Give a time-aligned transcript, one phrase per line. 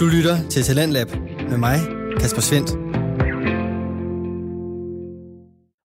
[0.00, 1.06] Du lytter til Talentlab
[1.50, 1.78] med mig,
[2.20, 2.70] Kasper Svendt.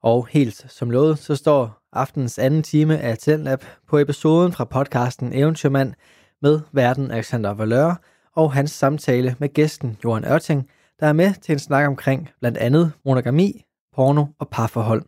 [0.03, 5.33] Og helt som lovet, så står aftens anden time af Talentlab på episoden fra podcasten
[5.33, 5.93] Eventyrmand
[6.41, 8.01] med verden Alexander Valør
[8.35, 10.69] og hans samtale med gæsten Johan Ørting,
[10.99, 15.03] der er med til en snak omkring blandt andet monogami, porno og parforhold.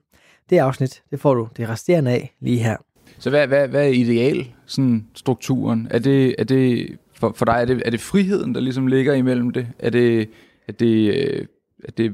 [0.49, 2.77] Det afsnit, det får du det resterende af lige her.
[3.19, 5.87] Så hvad, hvad, hvad er ideal sådan strukturen?
[5.91, 9.13] Er det, er det for, for dig, er det, er det friheden, der ligesom ligger
[9.13, 9.67] imellem det?
[9.79, 10.29] Er det,
[10.67, 11.45] er det, øh,
[11.83, 12.13] er det,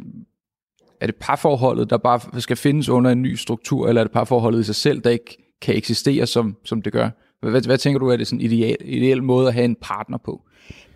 [1.02, 4.60] er det parforholdet, der bare skal findes under en ny struktur, eller er det parforholdet
[4.60, 7.10] i sig selv, der ikke kan eksistere, som, som det gør?
[7.42, 10.18] Hvad, hvad tænker du, er det sådan en ideal, ideal måde at have en partner
[10.18, 10.42] på?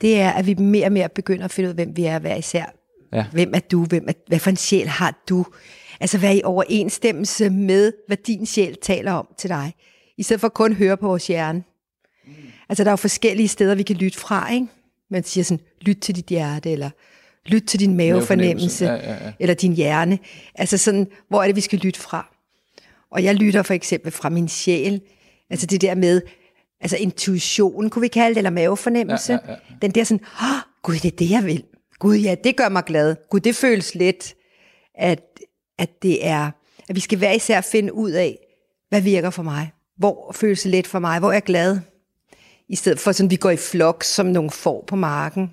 [0.01, 2.19] Det er, at vi mere og mere begynder at finde ud af, hvem vi er
[2.19, 2.65] hver især.
[3.13, 3.25] Ja.
[3.31, 3.85] Hvem er du?
[3.85, 5.45] Hvem er, hvad for en sjæl har du?
[5.99, 9.73] Altså være i overensstemmelse med, hvad din sjæl taler om til dig.
[10.17, 11.63] I stedet for kun at høre på vores hjerne.
[12.69, 14.67] Altså der er jo forskellige steder, vi kan lytte fra, ikke?
[15.09, 16.89] Man siger sådan, lyt til dit hjerte, eller
[17.45, 19.33] lyt til din mavefornemmelse, ja, ja, ja.
[19.39, 20.19] eller din hjerne.
[20.55, 22.33] Altså sådan, hvor er det, vi skal lytte fra?
[23.11, 25.01] Og jeg lytter for eksempel fra min sjæl.
[25.49, 26.21] Altså det der med,
[26.81, 29.33] altså intuition, kunne vi kalde det, eller mavefornemmelse.
[29.33, 29.57] Ja, ja, ja.
[29.81, 31.63] Den der sådan, oh, gud, det er det, jeg vil.
[31.99, 33.15] Gud, ja, det gør mig glad.
[33.29, 34.35] Gud, det føles let,
[34.95, 35.21] at,
[35.79, 36.51] at det er,
[36.89, 38.37] at vi skal hver især finde ud af,
[38.89, 39.71] hvad virker for mig.
[39.97, 41.19] Hvor føles det let for mig?
[41.19, 41.79] Hvor er jeg glad?
[42.69, 45.51] I stedet for sådan, vi går i flok som nogle får på marken.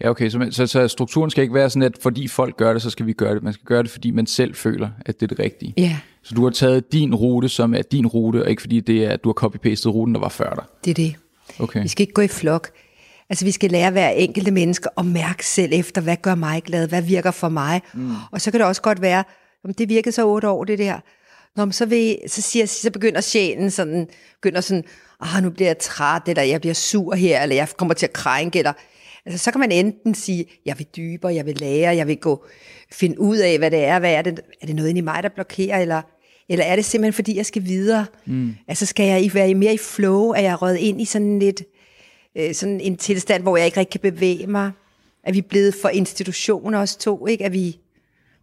[0.00, 2.82] Ja, okay, så, så, så strukturen skal ikke være sådan, at fordi folk gør det,
[2.82, 3.42] så skal vi gøre det.
[3.42, 5.74] Man skal gøre det, fordi man selv føler, at det er det rigtige.
[5.76, 5.96] Ja.
[6.22, 9.10] Så du har taget din rute, som er din rute, og ikke fordi det er,
[9.10, 10.64] at du har copy-pastet ruten, der var før dig.
[10.84, 11.16] Det er det.
[11.58, 11.82] Okay.
[11.82, 12.70] Vi skal ikke gå i flok.
[13.30, 16.88] Altså vi skal lære hver enkelte menneske at mærke selv efter, hvad gør mig glad,
[16.88, 17.82] hvad virker for mig.
[17.94, 18.10] Mm.
[18.32, 19.24] Og så kan det også godt være,
[19.64, 21.00] om det virkede så otte år, det der.
[21.56, 24.08] Nå, så, vil, så, siger, så begynder sjælen sådan,
[24.42, 24.84] begynder sådan,
[25.20, 28.12] ah, nu bliver jeg træt, eller jeg bliver sur her, eller jeg kommer til at
[28.12, 28.72] krænke, eller
[29.26, 32.44] Altså, så kan man enten sige, jeg vil dybere, jeg vil lære, jeg vil gå,
[32.92, 35.22] finde ud af, hvad det er, hvad er det, er det noget inde i mig,
[35.22, 36.02] der blokerer, eller,
[36.48, 38.06] eller er det simpelthen, fordi jeg skal videre?
[38.26, 38.54] Mm.
[38.68, 40.28] Altså, skal jeg være mere i flow?
[40.28, 41.62] Er jeg røget ind i sådan lidt,
[42.36, 44.70] øh, sådan en tilstand, hvor jeg ikke rigtig kan bevæge mig?
[45.22, 47.44] Er vi blevet for institutioner os to, ikke?
[47.44, 47.78] Er vi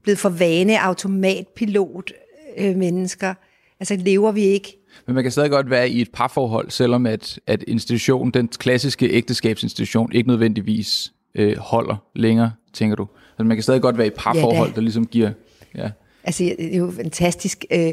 [0.03, 2.12] blevet for vane automatpilot
[2.57, 3.34] øh, mennesker?
[3.79, 7.40] Altså, lever vi ikke men man kan stadig godt være i et parforhold, selvom at,
[7.47, 13.07] at institutionen, den klassiske ægteskabsinstitution, ikke nødvendigvis øh, holder længere, tænker du?
[13.31, 15.31] Altså man kan stadig godt være i et parforhold, ja, der ligesom giver...
[15.75, 15.90] Ja.
[16.24, 17.91] Altså det er jo fantastisk, øh,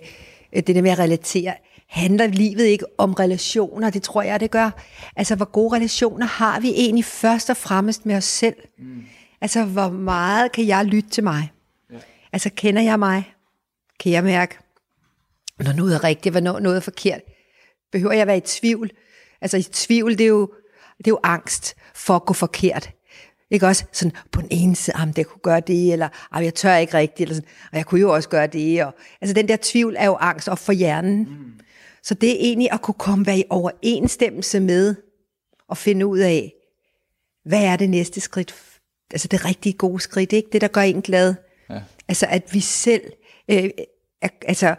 [0.54, 1.54] det der med at relatere.
[1.88, 3.90] Handler livet ikke om relationer?
[3.90, 4.70] Det tror jeg, det gør.
[5.16, 8.56] Altså hvor gode relationer har vi egentlig først og fremmest med os selv?
[8.78, 9.02] Mm.
[9.40, 11.50] Altså hvor meget kan jeg lytte til mig?
[11.92, 11.96] Ja.
[12.32, 13.32] Altså kender jeg mig?
[14.00, 14.58] Kan jeg mærke,
[15.64, 17.20] når noget er rigtigt, hvornår noget er forkert.
[17.92, 18.90] Behøver jeg være i tvivl?
[19.40, 20.52] Altså i tvivl, det er jo,
[20.98, 22.90] det er jo angst for at gå forkert.
[23.50, 26.76] Ikke også sådan på den ene side, at det kunne gøre det, eller jeg tør
[26.76, 28.84] ikke rigtigt, eller sådan, og jeg kunne jo også gøre det.
[28.84, 31.18] Og, altså den der tvivl er jo angst op for hjernen.
[31.18, 31.60] Mm.
[32.02, 34.94] Så det er egentlig at kunne komme være i overensstemmelse med,
[35.68, 36.52] og finde ud af,
[37.44, 38.54] hvad er det næste skridt,
[39.10, 40.48] altså det rigtige gode skridt, ikke?
[40.52, 41.34] Det, der gør en glad.
[41.70, 41.80] Ja.
[42.08, 43.02] Altså at vi selv,
[43.48, 43.70] øh,
[44.22, 44.74] altså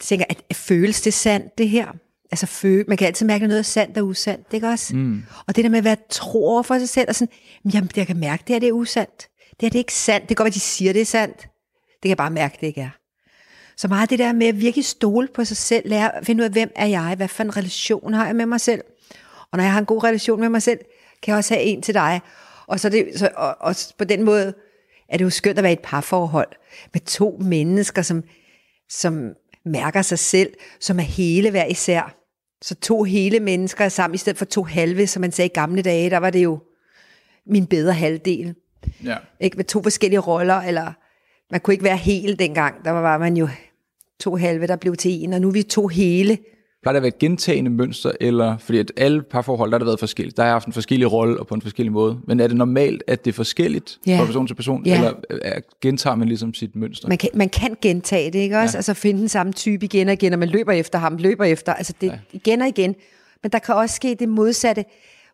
[0.00, 1.86] tænker, at, at føles det sandt, det her?
[2.30, 4.96] Altså, føle, man kan altid mærke, at noget er sandt og usandt, ikke også?
[4.96, 5.22] Mm.
[5.46, 7.34] Og det der med at være tro for sig selv, og sådan,
[7.74, 9.28] jamen, jeg kan mærke, det her det er usandt.
[9.50, 10.28] Det her det er ikke sandt.
[10.28, 11.36] Det kan godt være, de siger, det er sandt.
[11.36, 12.90] Det kan jeg bare mærke, det ikke er.
[13.76, 16.44] Så meget det der med at virkelig stole på sig selv, lære at finde ud
[16.44, 18.80] af, hvem er jeg, hvad for en relation har jeg med mig selv.
[19.52, 20.78] Og når jeg har en god relation med mig selv,
[21.22, 22.20] kan jeg også have en til dig.
[22.66, 24.54] Og, så det, så, og, og på den måde
[25.08, 26.48] er det jo skønt at være i et parforhold
[26.92, 28.22] med to mennesker, som,
[28.88, 29.34] som
[29.64, 32.16] mærker sig selv, som er hele hver især.
[32.62, 35.54] Så to hele mennesker er sammen, i stedet for to halve, som man sagde i
[35.54, 36.58] gamle dage, der var det jo
[37.46, 38.54] min bedre halvdel.
[39.04, 39.16] Ja.
[39.40, 40.92] Ikke med to forskellige roller, eller
[41.50, 42.84] man kunne ikke være hele dengang.
[42.84, 43.48] Der var man jo
[44.20, 46.38] to halve, der blev til en, og nu er vi to hele.
[46.82, 49.86] Plejer det at være et gentagende mønster, eller fordi at alle parforhold, der har det
[49.86, 50.36] været forskelligt.
[50.36, 52.20] Der har haft en forskellig rolle og på en forskellig måde.
[52.26, 54.20] Men er det normalt, at det er forskelligt ja.
[54.20, 54.94] fra person til person, ja.
[54.94, 55.12] eller
[55.42, 57.08] er, gentager man ligesom sit mønster?
[57.08, 58.76] Man kan, man kan gentage det, ikke også?
[58.76, 58.78] Ja.
[58.78, 61.74] Altså finde den samme type igen og igen, og man løber efter ham, løber efter,
[61.74, 62.18] altså det ja.
[62.32, 62.94] igen og igen.
[63.42, 64.84] Men der kan også ske det modsatte.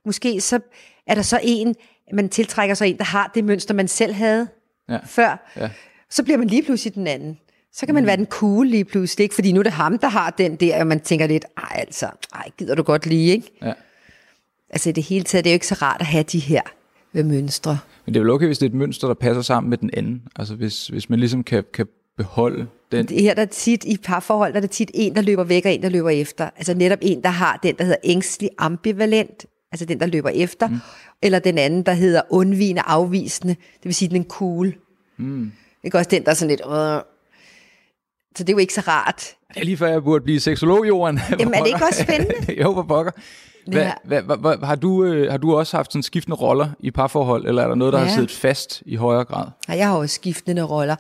[0.05, 0.61] Måske så
[1.07, 1.75] er der så en,
[2.13, 4.49] man tiltrækker sig en, der har det mønster, man selv havde
[4.89, 4.99] ja.
[5.07, 5.53] før.
[5.57, 5.71] Ja.
[6.11, 7.39] Så bliver man lige pludselig den anden
[7.77, 9.35] så kan man være den cool lige pludselig, ikke?
[9.35, 12.07] fordi nu er det ham, der har den der, og man tænker lidt, ej altså,
[12.35, 13.51] ej, gider du godt lige, ikke?
[13.63, 13.73] Ja.
[14.71, 16.61] Altså i det hele taget, det er jo ikke så rart at have de her
[17.15, 17.79] øh, mønstre.
[18.07, 19.91] Men det er vel okay, hvis det er et mønster, der passer sammen med den
[19.93, 20.23] anden?
[20.37, 21.87] Altså hvis, hvis man ligesom kan, kan
[22.17, 23.07] beholde den?
[23.07, 25.65] Det her der er tit, i parforhold, der er det tit en, der løber væk,
[25.65, 26.51] og en, der løber efter.
[26.57, 30.69] Altså netop en, der har den, der hedder ængstelig ambivalent altså den, der løber efter,
[30.69, 30.79] mm.
[31.23, 34.75] eller den anden, der hedder undvigende afvisende, det vil sige, den er cool.
[35.17, 35.53] Mm.
[35.83, 36.61] Det er også den, der er sådan lidt...
[36.61, 37.16] Øh.
[38.37, 39.35] Så det er jo ikke så rart.
[39.49, 41.21] Det er lige før, jeg burde blive seksolog, Johan.
[41.41, 42.35] Jamen, er det ikke også spændende?
[42.63, 43.13] jo, hvor pokker.
[43.67, 43.93] Hvad, ja.
[44.05, 47.47] hvad, hvad, hvad, har, du, øh, har du også haft sådan skiftende roller i parforhold,
[47.47, 48.05] eller er der noget, der ja.
[48.05, 49.47] har siddet fast i højere grad?
[49.69, 50.97] Ja, jeg har også skiftende roller.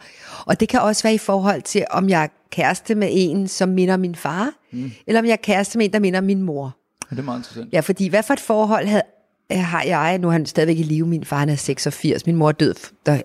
[0.46, 3.68] Og det kan også være i forhold til, om jeg er kæreste med en, som
[3.68, 4.92] minder min far, mm.
[5.06, 6.76] eller om jeg er kæreste med en, der minder min mor.
[7.10, 7.72] Ja, det er meget interessant.
[7.72, 9.02] Ja, fordi hvad for et forhold havde,
[9.50, 10.18] har jeg?
[10.18, 11.06] Nu er han stadigvæk i live.
[11.06, 12.26] Min far han er 86.
[12.26, 12.74] Min mor er død,
[13.06, 13.22] da,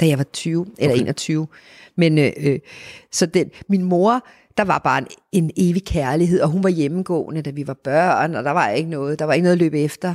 [0.00, 1.02] da jeg var 20, eller okay.
[1.02, 1.46] 21.
[1.96, 2.58] Men øh, øh,
[3.12, 4.26] så den, min mor
[4.58, 8.34] der var bare en, en evig kærlighed, og hun var hjemmegående, da vi var børn,
[8.34, 10.14] og der var ikke noget, der var ikke noget at løbe efter.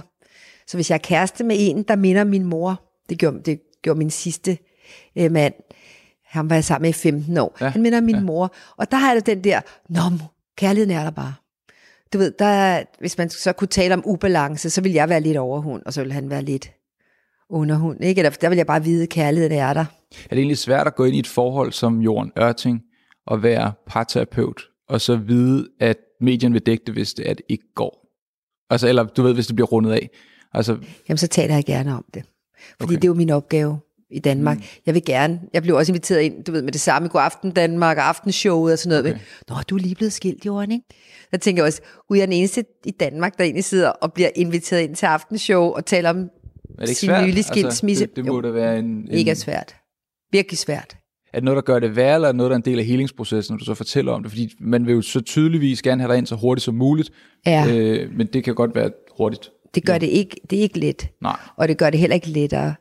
[0.67, 3.97] Så hvis jeg er kæreste med en, der minder min mor, det gjorde, det gjorde
[3.97, 4.57] min sidste
[5.15, 5.53] øh, mand,
[6.25, 8.21] han var jeg sammen med i 15 år, ja, han minder min ja.
[8.21, 10.01] mor, og der har jeg den der, nå,
[10.57, 11.33] kærligheden er der bare.
[12.13, 15.37] Du ved, der, hvis man så kunne tale om ubalance, så ville jeg være lidt
[15.37, 16.71] overhund, og så ville han være lidt
[17.53, 18.19] underhund, ikke?
[18.19, 19.85] Eller der vil jeg bare vide, at kærligheden er der.
[20.23, 22.81] Er det egentlig svært at gå ind i et forhold som Jorden Ørting,
[23.31, 27.45] at være parterapeut, og så vide, at medien vil dække det, hvis det, at det
[27.49, 28.03] ikke går.
[28.69, 30.09] Altså, eller du ved, hvis det bliver rundet af.
[30.53, 30.77] Altså,
[31.09, 32.23] Jamen, så taler jeg gerne om det.
[32.79, 32.95] Fordi okay.
[32.95, 33.79] det er jo min opgave
[34.09, 34.57] i Danmark.
[34.57, 34.63] Mm.
[34.85, 37.51] Jeg vil gerne, jeg blev også inviteret ind, du ved, med det samme, god aften
[37.51, 39.15] Danmark, og aftenshowet og sådan noget.
[39.15, 39.23] Okay.
[39.49, 40.85] Nå, du er lige blevet skilt, Johan, ikke?
[41.31, 44.13] Der tænker jeg også, gud, jeg er den eneste i Danmark, der egentlig sidder og
[44.13, 46.29] bliver inviteret ind til aftenshow og taler om
[46.77, 47.27] er det ikke sin svært?
[47.27, 48.03] nylige skilsmisse.
[48.03, 49.11] Altså, det, det må da være en, en...
[49.11, 49.75] Ikke svært.
[50.31, 50.97] Virkelig svært.
[51.33, 52.79] Er det noget, der gør det værre, eller er det noget, der er en del
[52.79, 54.31] af helingsprocessen, når du så fortæller om det?
[54.31, 57.11] Fordi man vil jo så tydeligvis gerne have dig ind så hurtigt som muligt,
[57.45, 57.67] ja.
[57.75, 59.49] øh, men det kan godt være hurtigt.
[59.75, 59.99] Det gør ja.
[59.99, 61.07] det ikke, det er ikke let.
[61.21, 61.39] Nej.
[61.55, 62.75] Og det gør det heller ikke lettere.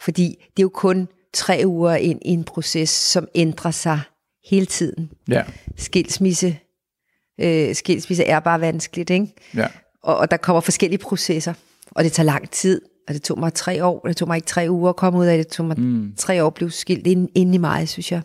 [0.00, 0.24] Fordi
[0.56, 4.00] det er jo kun tre uger ind i en proces, som ændrer sig
[4.50, 5.10] hele tiden.
[5.28, 5.42] Ja.
[5.76, 6.58] Skilsmisse,
[7.40, 9.26] øh, skilsmisse er bare vanskeligt, ikke?
[9.56, 9.66] Ja.
[10.02, 11.54] Og, og der kommer forskellige processer,
[11.90, 14.46] og det tager lang tid og det tog mig tre år, det tog mig ikke
[14.46, 16.12] tre uger at komme ud af det, det tog mig mm.
[16.16, 18.22] tre år at blive skilt ind, ind i mig, synes jeg.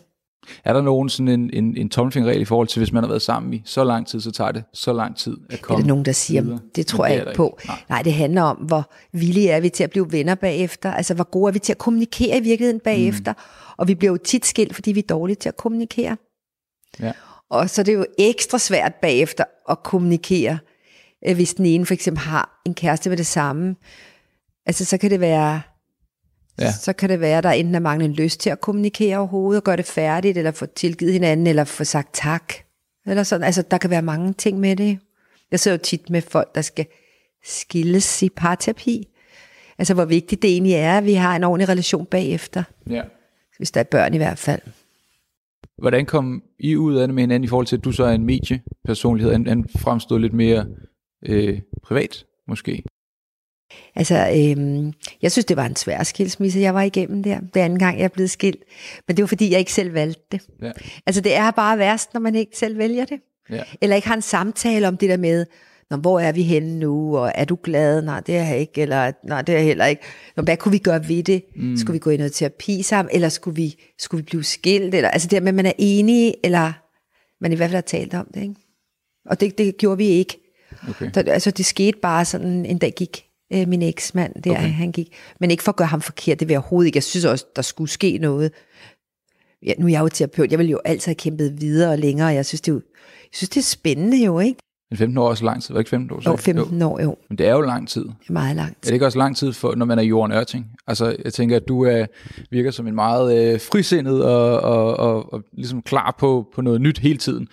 [0.64, 3.22] Er der nogen sådan en, en, en tommelfingerregel i forhold til, hvis man har været
[3.22, 5.88] sammen i så lang tid, så tager det så lang tid at komme Er der
[5.88, 6.58] nogen, der siger, videre?
[6.76, 7.58] det tror det jeg ikke på.
[7.60, 7.68] Ikke.
[7.68, 7.82] Nej.
[7.88, 11.30] Nej, det handler om, hvor villige er vi til at blive venner bagefter, altså hvor
[11.30, 13.74] gode er vi til at kommunikere i virkeligheden bagefter, mm.
[13.76, 16.16] og vi bliver jo tit skilt, fordi vi er dårlige til at kommunikere.
[17.00, 17.12] Ja.
[17.50, 20.58] Og så er det jo ekstra svært bagefter at kommunikere,
[21.28, 23.76] øh, hvis den ene for eksempel har en kæreste med det samme,
[24.68, 25.60] Altså, så kan det være,
[26.60, 26.72] ja.
[26.72, 29.76] så kan det være, der enten er manglende lyst til at kommunikere overhovedet, og gøre
[29.76, 32.54] det færdigt, eller få tilgivet hinanden, eller få sagt tak.
[33.06, 33.44] Eller sådan.
[33.44, 34.98] Altså, der kan være mange ting med det.
[35.50, 36.86] Jeg ser jo tit med folk, der skal
[37.44, 39.08] skilles i parterapi.
[39.78, 42.62] Altså, hvor vigtigt det egentlig er, at vi har en ordentlig relation bagefter.
[42.90, 43.02] Ja.
[43.56, 44.60] Hvis der er børn i hvert fald.
[45.78, 48.12] Hvordan kom I ud af det med hinanden i forhold til, at du så er
[48.12, 50.66] en mediepersonlighed, en, en fremstod lidt mere
[51.26, 52.82] øh, privat, måske?
[53.94, 54.92] Altså, øhm,
[55.22, 57.40] jeg synes, det var en svær skilsmisse, jeg var igennem der.
[57.54, 58.62] Det anden gang, jeg blevet skilt.
[59.06, 60.40] Men det var, fordi jeg ikke selv valgte det.
[60.62, 60.72] Ja.
[61.06, 63.20] Altså, det er bare værst, når man ikke selv vælger det.
[63.50, 63.62] Ja.
[63.80, 65.46] Eller ikke har en samtale om det der med,
[65.90, 68.02] Nå, hvor er vi henne nu, og er du glad?
[68.02, 70.02] Nej, det er jeg ikke, eller nej, det er jeg heller ikke.
[70.36, 71.44] Nå, hvad kunne vi gøre ved det?
[71.56, 71.76] Mm.
[71.76, 74.94] Skulle vi gå i noget terapi sammen, eller skulle vi, skulle vi blive skilt?
[74.94, 76.72] Eller, altså det med, at man er enige, eller
[77.40, 78.42] man i hvert fald har talt om det.
[78.42, 78.54] Ikke?
[79.26, 80.38] Og det, det gjorde vi ikke.
[80.88, 81.10] Okay.
[81.14, 84.68] Så, altså det skete bare sådan, en dag gik øh, min eksmand der, okay.
[84.68, 85.08] han gik.
[85.40, 86.96] Men ikke for at gøre ham forkert, det vil jeg overhovedet ikke.
[86.96, 88.52] Jeg synes også, der skulle ske noget.
[89.66, 92.28] Ja, nu er jeg jo terapeut, jeg vil jo altid have kæmpet videre og længere,
[92.28, 92.80] jeg synes, det er, jo,
[93.22, 94.60] jeg synes, det er spændende jo, ikke?
[94.90, 96.20] Men 15 år er også lang tid, var ikke 15 år?
[96.20, 96.30] Så?
[96.30, 97.16] Jo, 15 år, jo.
[97.28, 98.04] Men det er jo lang tid.
[98.04, 98.76] Det er meget lang tid.
[98.82, 100.66] Er det ikke også lang tid, for, når man er Jorden Ørting?
[100.86, 102.06] Altså, jeg tænker, at du er,
[102.50, 106.80] virker som en meget øh, frisindet og, og, og, og ligesom klar på, på noget
[106.80, 107.48] nyt hele tiden.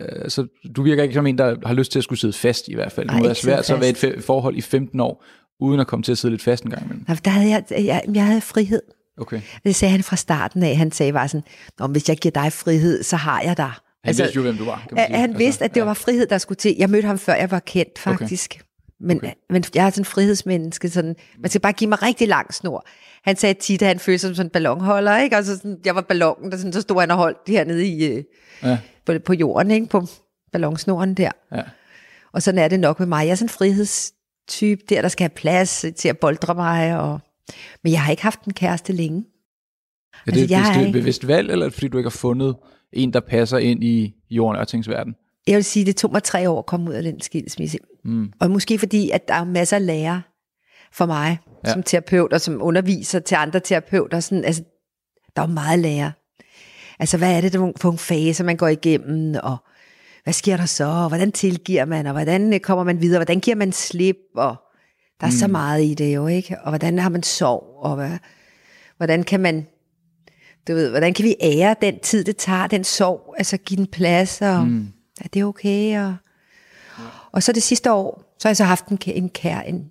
[0.00, 2.68] Øh, så du virker ikke som en, der har lyst til at skulle sidde fast
[2.68, 3.06] i hvert fald.
[3.06, 5.24] Nej, det må være svært så at være et forhold i 15 år,
[5.60, 7.04] uden at komme til at sidde lidt fast en gang imellem.
[7.08, 8.82] Nej, der havde jeg, jeg, jeg havde frihed.
[9.20, 9.40] Okay.
[9.64, 10.76] Det sagde han fra starten af.
[10.76, 11.44] Han sagde bare sådan,
[11.78, 13.64] Nå, hvis jeg giver dig frihed, så har jeg dig.
[13.64, 14.84] Han altså, vidste jo, hvem du var.
[14.88, 15.16] Kan man sige.
[15.16, 15.84] Han altså, vidste, at det ja.
[15.84, 16.76] var frihed, der skulle til.
[16.78, 18.52] Jeg mødte ham før jeg var kendt, faktisk.
[18.56, 18.64] Okay.
[19.00, 19.32] Men, okay.
[19.50, 20.88] men jeg er sådan en frihedsmenneske.
[20.88, 22.86] Sådan, man skal bare give mig rigtig lang snor.
[23.24, 25.18] Han sagde tit, at han følte sig som sådan en ballonholder.
[25.18, 25.36] Ikke?
[25.36, 28.24] Altså sådan, jeg var ballongen, der sådan, så stod han og holdt hernede i, øh,
[28.62, 28.78] ja.
[29.06, 29.86] På, på jorden, ikke?
[29.86, 30.06] på
[30.52, 31.30] ballonsnoren der.
[31.52, 31.62] Ja.
[32.32, 33.24] Og sådan er det nok med mig.
[33.24, 34.16] Jeg er sådan en frihedsmenneske
[34.50, 37.00] type der, der skal have plads til at boldre mig.
[37.00, 37.20] Og...
[37.82, 39.24] Men jeg har ikke haft en kæreste længe.
[40.26, 42.56] Er det, altså, jeg det er et bevidst valg, eller fordi du ikke har fundet
[42.92, 45.14] en, der passer ind i jorden og verden?
[45.46, 47.78] Jeg vil sige, det tog mig tre år at komme ud af den skilsmisse.
[48.04, 48.32] Mm.
[48.40, 50.20] Og måske fordi, at der er masser af lærer
[50.92, 51.72] for mig, ja.
[51.72, 54.20] som terapeut og som underviser til andre terapeuter.
[54.20, 54.62] Sådan, altså,
[55.36, 56.10] der er jo meget lærer.
[57.00, 59.56] Altså, hvad er det for nogle faser, man går igennem, og
[60.24, 63.56] hvad sker der så, og hvordan tilgiver man, og hvordan kommer man videre, hvordan giver
[63.56, 64.56] man slip, og
[65.20, 65.36] Der er mm.
[65.36, 66.56] så meget i det jo, ikke?
[66.62, 68.18] Og hvordan har man sov, og hvad,
[68.96, 69.66] hvordan kan man,
[70.68, 73.86] du ved, hvordan kan vi ære den tid, det tager, den sorg, altså give den
[73.86, 74.88] plads, og mm.
[75.20, 76.14] er det okay, og,
[77.32, 79.90] og så det sidste år, så har jeg så haft en, en kær, en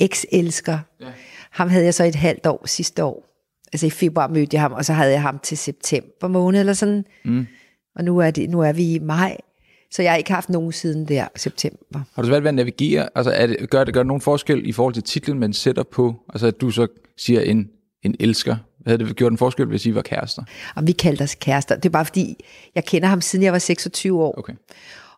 [0.00, 0.78] eks-elsker.
[1.00, 1.06] Ja.
[1.50, 3.35] Ham havde jeg så et halvt år sidste år.
[3.76, 6.72] Altså i februar mødte jeg ham, og så havde jeg ham til september måned, eller
[6.72, 7.04] sådan.
[7.24, 7.46] Mm.
[7.96, 9.36] Og nu er, det, nu er vi i maj,
[9.90, 12.00] så jeg har ikke haft nogen siden der september.
[12.14, 13.08] Har du svært ved at navigere?
[13.14, 15.82] Altså er det, gør, det, gør det nogen forskel i forhold til titlen, man sætter
[15.82, 16.14] på?
[16.28, 17.68] Altså at du så siger en,
[18.02, 18.56] en elsker.
[18.86, 20.42] Havde det gjort en forskel, hvis I var kærester?
[20.74, 21.74] Og vi kaldte os kærester.
[21.74, 24.38] Det er bare fordi, jeg kender ham siden jeg var 26 år.
[24.38, 24.54] Okay.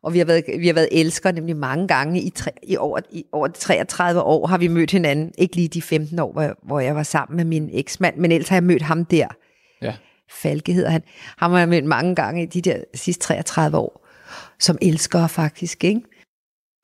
[0.02, 2.20] Og vi har været, vi har været elskere nemlig mange gange.
[2.20, 5.32] I, tre, i, over, I over 33 år har vi mødt hinanden.
[5.38, 8.48] Ikke lige de 15 år, hvor, hvor jeg var sammen med min eksmand, men ellers
[8.48, 9.26] har jeg mødt ham der.
[9.82, 9.94] Ja.
[10.30, 11.02] Falke hedder han.
[11.36, 14.04] Ham har jeg mødt mange gange i de der sidste 33 år
[14.58, 16.00] som elsker faktisk, ikke?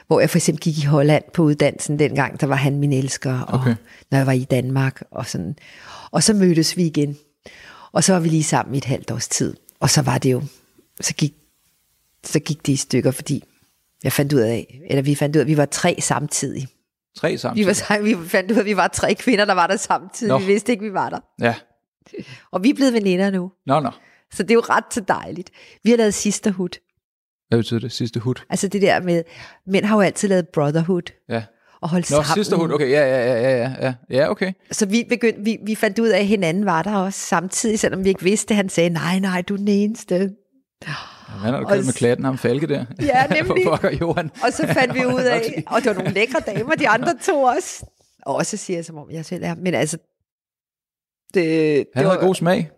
[0.07, 3.41] Hvor jeg for eksempel gik i Holland på uddannelsen dengang, der var han min elsker,
[3.41, 3.75] og Okay.
[4.11, 5.57] når jeg var i Danmark og sådan.
[6.11, 7.17] Og så mødtes vi igen,
[7.93, 9.55] og så var vi lige sammen i et halvt års tid.
[9.81, 10.43] Og så var det jo,
[11.01, 11.35] så gik,
[12.27, 13.45] så gik det i stykker, fordi
[14.05, 16.69] jeg fandt ud af, eller vi fandt ud af, at vi var tre samtidig.
[17.17, 17.67] Tre Vi, samtidig?
[17.67, 20.29] var, sam- vi fandt ud af, at vi var tre kvinder, der var der samtidig.
[20.29, 20.39] Nå.
[20.39, 21.19] Vi vidste ikke, vi var der.
[21.41, 21.55] Ja.
[22.53, 23.53] Og vi er blevet veninder nu.
[23.67, 23.91] Nå, nå.
[24.33, 25.51] Så det er jo ret så dejligt.
[25.85, 26.69] Vi har lavet sisterhood.
[27.49, 27.93] Hvad betyder det?
[27.93, 28.35] Sidste hud?
[28.51, 29.23] Altså det der med,
[29.67, 31.03] mænd har jo altid lavet brotherhood.
[31.29, 31.43] Ja.
[31.81, 32.35] Og holde Nå, sammen.
[32.35, 32.73] sidste hud.
[32.73, 33.95] Okay, ja, ja, ja, ja, ja, ja.
[34.11, 34.53] Ja, okay.
[34.73, 38.05] Så vi, begyndte, vi, vi fandt ud af, at hinanden var der også samtidig, selvom
[38.05, 38.55] vi ikke vidste.
[38.55, 40.31] Han sagde, nej, nej, du er den eneste.
[41.27, 42.85] Han har du Og kørt med klatten, ham Falke der.
[43.01, 43.65] Ja, nemlig.
[43.65, 44.31] For Johan.
[44.47, 47.43] Og så fandt vi ud af, og det var nogle lækre damer, de andre to
[47.43, 47.87] også.
[48.23, 49.55] Og også siger jeg, som om jeg selv er.
[49.55, 49.99] Men altså,
[51.35, 52.71] det, Han det havde god smag.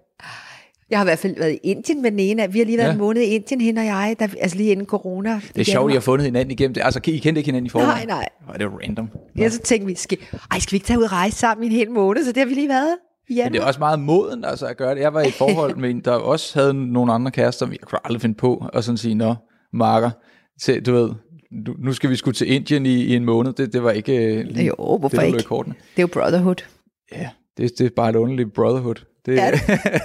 [0.91, 2.11] jeg har i hvert fald været i Indien med
[2.41, 2.93] af- Vi har lige været Ja.
[2.93, 5.41] en måned i Indien, hende og jeg, der, altså lige inden corona.
[5.55, 6.83] Det er sjovt, I har fundet hinanden igennem det.
[6.85, 8.07] Altså, I kendte ikke hinanden i forvejen?
[8.09, 8.29] Nej, nej.
[8.45, 9.09] Hvor er det random.
[9.39, 10.19] Ja, så tænkte vi, skal,
[10.51, 12.25] ej, skal vi ikke tage ud og rejse sammen i en hel måned?
[12.25, 12.97] Så det har vi lige været
[13.29, 15.01] i Men det er også meget moden altså, at gøre det.
[15.01, 17.99] Jeg var i et forhold med en, der også havde nogle andre kærester, jeg kunne
[18.05, 19.35] aldrig finde på at sådan sige, nå,
[19.73, 20.11] marker,
[20.63, 21.11] til, du ved,
[21.79, 23.53] nu, skal vi sgu til Indien i, i en måned.
[23.53, 25.43] Det, det var ikke øh, lige Jo, hvorfor det, ikke?
[25.43, 25.75] kortene.
[25.75, 26.65] Det er jo brotherhood.
[27.13, 28.95] Ja, det, det er bare et underligt brotherhood.
[29.27, 29.51] Det, Ja.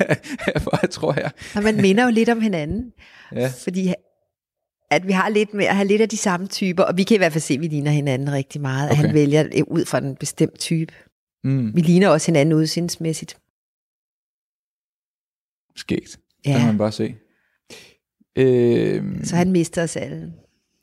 [0.82, 1.32] jeg tror jeg.
[1.56, 2.92] Og man minder jo lidt om hinanden.
[3.36, 3.51] Ja.
[3.63, 3.94] Fordi
[4.92, 7.16] at vi har lidt med at have lidt af de samme typer, og vi kan
[7.16, 8.92] i hvert fald se, at vi ligner hinanden rigtig meget.
[8.92, 9.00] Okay.
[9.00, 9.08] Okay.
[9.08, 10.94] Han vælger øh, ud fra en bestemt type.
[11.43, 13.38] Mm, Vi ligner også hinanden udsindsmæssigt.
[15.75, 16.19] skægt.
[16.38, 17.15] Det kan Ja, man bare se.
[18.36, 20.33] Øhm, så han mister os alle.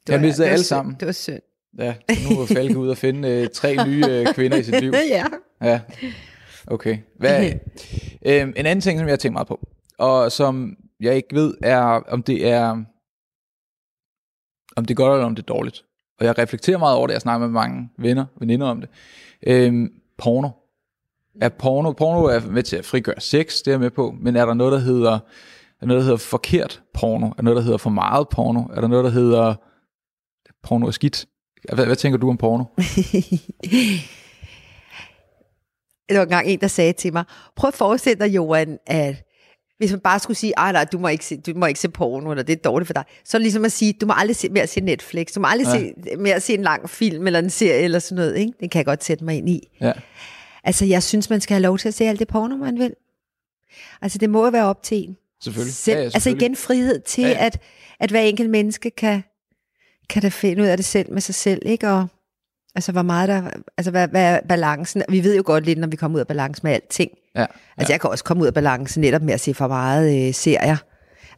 [0.07, 0.69] Det Han mistede var alle synd.
[0.69, 0.97] sammen.
[1.01, 1.41] Det var synd.
[1.79, 1.95] Ja,
[2.31, 4.93] nu er Falke ud og finde øh, tre nye øh, kvinder i sit liv.
[5.11, 5.25] ja.
[5.63, 5.81] Ja,
[6.67, 6.99] okay.
[7.19, 7.53] Hvad,
[8.27, 11.55] øhm, en anden ting, som jeg har tænkt meget på, og som jeg ikke ved,
[11.63, 12.71] er, om det er,
[14.77, 15.85] om det er godt eller om det er dårligt.
[16.19, 18.91] Og jeg reflekterer meget over det, jeg snakker med mange venner, veninder om det.
[19.47, 20.49] Øhm, porno.
[21.41, 24.37] Er porno, porno er med til at frigøre sex, det er jeg med på, men
[24.37, 25.19] er der noget, der hedder,
[25.81, 27.27] er noget, der hedder forkert porno?
[27.27, 28.61] Er der noget, der hedder for meget porno?
[28.61, 29.55] Er der noget, der hedder
[30.63, 31.27] porno er skidt?
[31.75, 32.65] Hvad, hvad tænker du om porno?
[36.09, 37.25] Der var engang en, der sagde til mig,
[37.57, 39.28] prøv at forestille dig, Johan, at
[39.79, 41.89] hvis man bare skulle sige, ej nej, du må ikke se, du må ikke se
[41.89, 44.13] porno, eller det er dårligt for dig, så er det ligesom at sige, du må
[44.17, 45.79] aldrig se, mere se Netflix, du må aldrig ja.
[45.79, 48.53] se, mere se en lang film, eller en serie, eller sådan noget, ikke?
[48.61, 49.69] Det kan jeg godt sætte mig ind i.
[49.81, 49.93] Ja.
[50.65, 52.95] Altså, jeg synes, man skal have lov til at se alt det porno, man vil.
[54.03, 55.17] Altså, det må jo være op til en.
[55.43, 55.75] Selvfølgelig.
[55.75, 56.47] Selv, Ja, ja, altså selvfølgelig.
[56.47, 57.29] igen frihed til, ja.
[57.29, 57.47] ja.
[57.47, 57.61] At,
[58.01, 59.23] at hver enkelt menneske kan,
[60.09, 61.89] kan da finde ud af det selv med sig selv, ikke?
[61.89, 62.09] Og
[62.75, 65.03] altså, hvor meget der, altså, hvad, hvad er balancen?
[65.09, 67.11] Vi ved jo godt lidt, når vi kommer ud af balance med alting.
[67.39, 67.47] Ja.
[67.77, 70.35] Altså, jeg kan også komme ud af balance netop med at se for meget øh,
[70.35, 70.77] serier.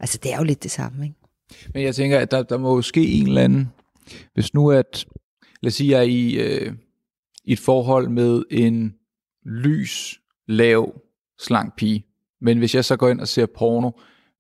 [0.00, 1.16] Altså, det er jo lidt det samme, ikke?
[1.75, 3.69] Men jeg tænker, at der, der må jo ske en eller anden,
[4.35, 5.04] hvis nu at,
[5.62, 6.73] lad os sige, jeg er i, øh,
[7.45, 8.95] i et forhold med en
[9.47, 11.00] lys, lav,
[11.38, 12.07] slank pige,
[12.40, 13.90] men hvis jeg så går ind og ser porno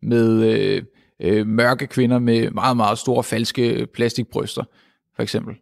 [0.02, 0.82] med øh,
[1.20, 4.64] øh, mørke kvinder med meget, meget store, falske plastikbryster,
[5.16, 5.54] for eksempel,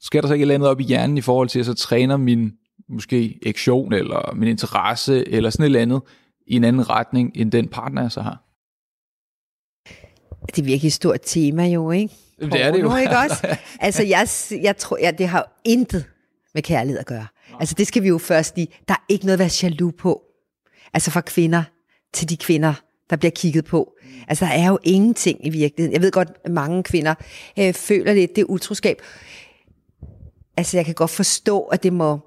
[0.00, 1.76] sker der så ikke et eller andet op i hjernen i forhold til, at jeg
[1.76, 2.52] så træner min
[2.88, 6.02] måske ektion eller min interesse, eller sådan et eller andet,
[6.46, 8.44] i en anden retning, end den partner, jeg så har?
[10.46, 12.14] Det er virkelig et stort tema jo, ikke?
[12.40, 12.88] Jamen, det er det jo.
[12.88, 13.56] Porno, ikke også?
[13.80, 14.28] Altså, jeg,
[14.62, 16.04] jeg tror, ja, det har intet
[16.54, 17.26] med kærlighed at gøre.
[17.60, 18.68] Altså, det skal vi jo først lige.
[18.88, 20.22] Der er ikke noget at være jaloux på.
[20.94, 21.62] Altså, fra kvinder
[22.12, 22.74] til de kvinder,
[23.10, 23.92] der bliver kigget på.
[24.28, 25.92] Altså, der er jo ingenting i virkeligheden.
[25.92, 27.14] Jeg ved godt, at mange kvinder
[27.58, 29.02] øh, føler lidt, det utroskab.
[30.56, 32.20] Altså, jeg kan godt forstå, at det må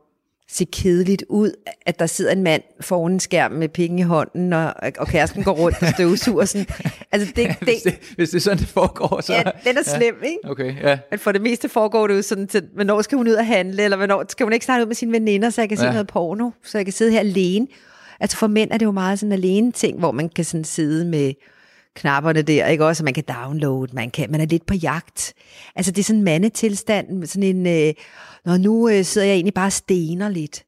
[0.50, 1.52] se kedeligt ud,
[1.86, 5.44] at der sidder en mand foran en skærm med penge i hånden, og, og kæresten
[5.44, 6.46] går rundt og støvsuger.
[6.46, 6.66] Sådan.
[7.12, 9.34] Altså det, det, hvis, det, hvis det er sådan, det foregår, så...
[9.34, 10.38] ja, den er slem, ikke?
[10.44, 10.98] Okay, ja.
[11.12, 13.84] Men for det meste foregår det jo sådan til, hvornår skal hun ud og handle,
[13.84, 15.92] eller hvornår skal hun ikke snart ud med sine veninder, så jeg kan se Ja.
[15.92, 17.68] noget porno, så jeg kan sidde her alene.
[18.20, 21.06] Altså for mænd er det jo meget sådan alene ting, hvor man kan sådan sidde
[21.06, 21.34] med
[21.98, 23.04] knapperne der, ikke også?
[23.04, 25.34] Og man kan downloade, man, kan, man er lidt på jagt.
[25.76, 27.94] Altså det er sådan en mandetilstand, sådan en, øh,
[28.46, 30.64] når nu øh, sidder jeg egentlig bare og stener lidt.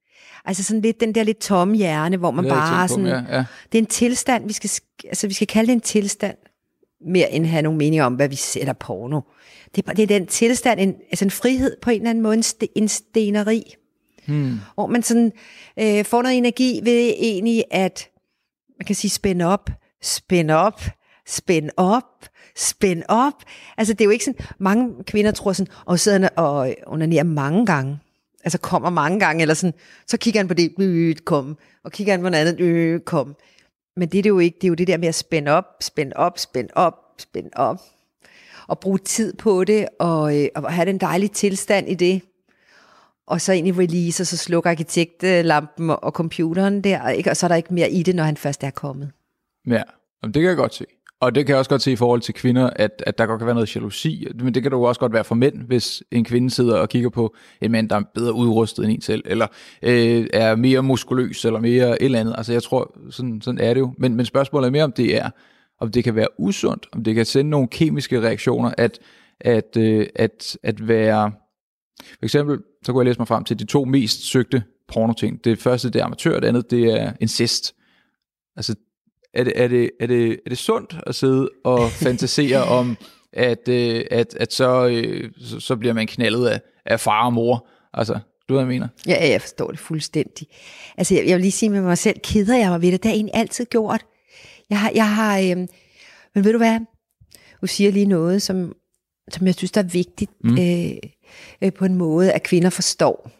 [0.45, 3.37] Altså sådan lidt den der lidt tomme hjerne, hvor man Det bare på, sådan, ja,
[3.37, 3.45] ja.
[3.71, 6.37] det er en tilstand, vi skal, sk- altså vi skal kalde det en tilstand,
[7.07, 9.21] mere end have nogle meninger om, hvad vi sætter porno.
[9.75, 12.35] Det er, det er den tilstand, en, altså en frihed på en eller anden måde,
[12.37, 13.73] en, st- en steneri.
[14.27, 14.59] Hmm.
[14.73, 15.31] Hvor man sådan
[15.79, 18.09] øh, får noget energi ved egentlig at,
[18.79, 19.69] man kan sige, spænde op,
[20.01, 20.81] spænde op,
[21.29, 23.43] spænd op, spænd op.
[23.77, 27.65] Altså det er jo ikke sådan, mange kvinder tror sådan, og sidder og onanerer mange
[27.65, 27.99] gange.
[28.43, 29.73] Altså kommer mange gange, eller sådan,
[30.07, 33.35] så kigger han på det, øh, kom, og kigger han på noget andet, øh, kom.
[33.95, 35.65] Men det er det jo ikke, det er jo det der med at spænde op,
[35.81, 37.77] spænde op, spænde op, spænde op,
[38.67, 42.21] og bruge tid på det, og, øh, og have den dejlige tilstand i det.
[43.27, 47.29] Og så egentlig release, og så slukker arkitektlampen og computeren der, ikke?
[47.29, 49.11] og så er der ikke mere i det, når han først er kommet.
[49.67, 49.83] Ja,
[50.23, 50.85] Jamen, det kan jeg godt se.
[51.21, 53.39] Og det kan jeg også godt se i forhold til kvinder, at, at der godt
[53.39, 56.25] kan være noget jalousi, men det kan du også godt være for mænd, hvis en
[56.25, 59.47] kvinde sidder og kigger på en mand, der er bedre udrustet end en selv, eller
[59.83, 62.35] øh, er mere muskuløs, eller mere et eller andet.
[62.37, 63.93] Altså jeg tror, sådan, sådan er det jo.
[63.97, 65.29] Men, men spørgsmålet er mere, om det er,
[65.79, 68.99] om det kan være usundt, om det kan sende nogle kemiske reaktioner, at,
[69.39, 71.31] at, øh, at, at være...
[72.03, 75.43] For eksempel, så kunne jeg læse mig frem til de to mest søgte pornoting.
[75.43, 77.75] Det første, det er amatør, det andet, det er incest.
[78.55, 78.75] Altså,
[79.33, 82.97] er det, er det, er det, er det sundt at sidde og fantasere om,
[83.33, 87.33] at, øh, at, at så, øh, så, så bliver man knaldet af, af far og
[87.33, 87.67] mor?
[87.93, 88.19] Altså,
[88.49, 88.87] du hvad jeg mener?
[89.07, 90.47] Ja, jeg forstår det fuldstændig.
[90.97, 93.03] Altså, jeg, jeg vil lige sige med mig selv, keder jeg mig ved det.
[93.03, 94.05] Det har egentlig altid gjort.
[94.69, 95.67] Jeg har, jeg har øhm,
[96.35, 96.79] men ved du hvad?
[97.61, 98.73] Du siger lige noget, som,
[99.31, 100.57] som jeg synes, der er vigtigt mm.
[100.57, 100.97] øh,
[101.61, 103.31] øh, på en måde, at kvinder forstår.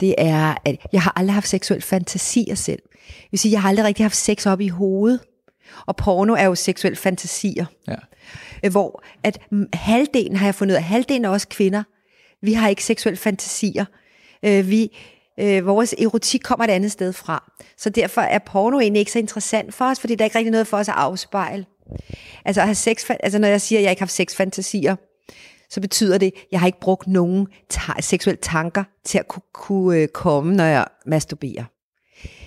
[0.00, 2.82] Det er, at jeg har aldrig haft seksuel fantasier selv.
[3.06, 5.20] Det vil sige, jeg har aldrig rigtig haft sex op i hovedet.
[5.86, 7.66] Og porno er jo seksuel fantasier.
[7.88, 7.96] Ja.
[8.64, 11.82] Øh, hvor at mm, halvdelen, har jeg fundet ud af, halvdelen af os kvinder,
[12.42, 13.84] vi har ikke seksuelle fantasier.
[14.44, 14.96] Øh, vi,
[15.40, 17.52] øh, vores erotik kommer et andet sted fra.
[17.76, 20.52] Så derfor er porno egentlig ikke så interessant for os, fordi der er ikke rigtig
[20.52, 21.66] noget for os at afspejle.
[22.44, 24.96] Altså, at have sex, altså når jeg siger, at jeg ikke har haft sexfantasier,
[25.70, 29.42] så betyder det, at jeg har ikke brugt nogen ta- seksuelle tanker til at kunne,
[29.54, 31.64] kunne øh, komme, når jeg masturberer.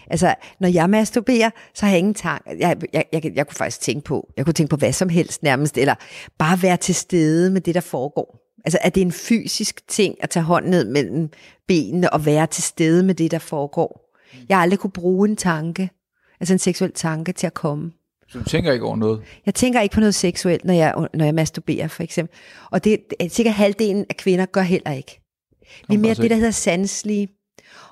[0.10, 2.52] Altså, når jeg masturberer, så har jeg ingen tanker.
[2.60, 5.44] Jeg, jeg, jeg, jeg kunne faktisk tænke på, jeg kunne tænke på hvad som helst
[5.44, 5.96] nærmest, eller
[6.38, 8.40] bare være til stede med det, der foregår.
[8.66, 11.30] Altså, at det er en fysisk ting at tage hånden ned mellem
[11.68, 14.14] benene og være til stede med det, der foregår.
[14.50, 15.90] Jeg har aldrig kunne bruge en tanke,
[16.40, 17.92] altså en seksuel tanke til at komme.
[18.30, 19.22] Så du tænker ikke over noget?
[19.46, 22.38] Jeg tænker ikke på noget seksuelt, når jeg, når jeg masturberer, for eksempel.
[22.72, 25.22] Og det er sikkert halvdelen af kvinder gør heller ikke.
[25.90, 27.28] Vi er mere bare det, der hedder sanselige.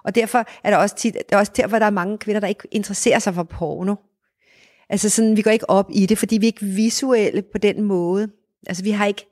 [0.04, 2.48] Og derfor er der også tit, det er også derfor, der er mange kvinder, der
[2.48, 3.96] ikke interesserer sig for porno.
[4.90, 7.82] Altså sådan, vi går ikke op i det, fordi vi er ikke visuelle på den
[7.84, 8.28] måde.
[8.68, 9.26] Altså vi har ikke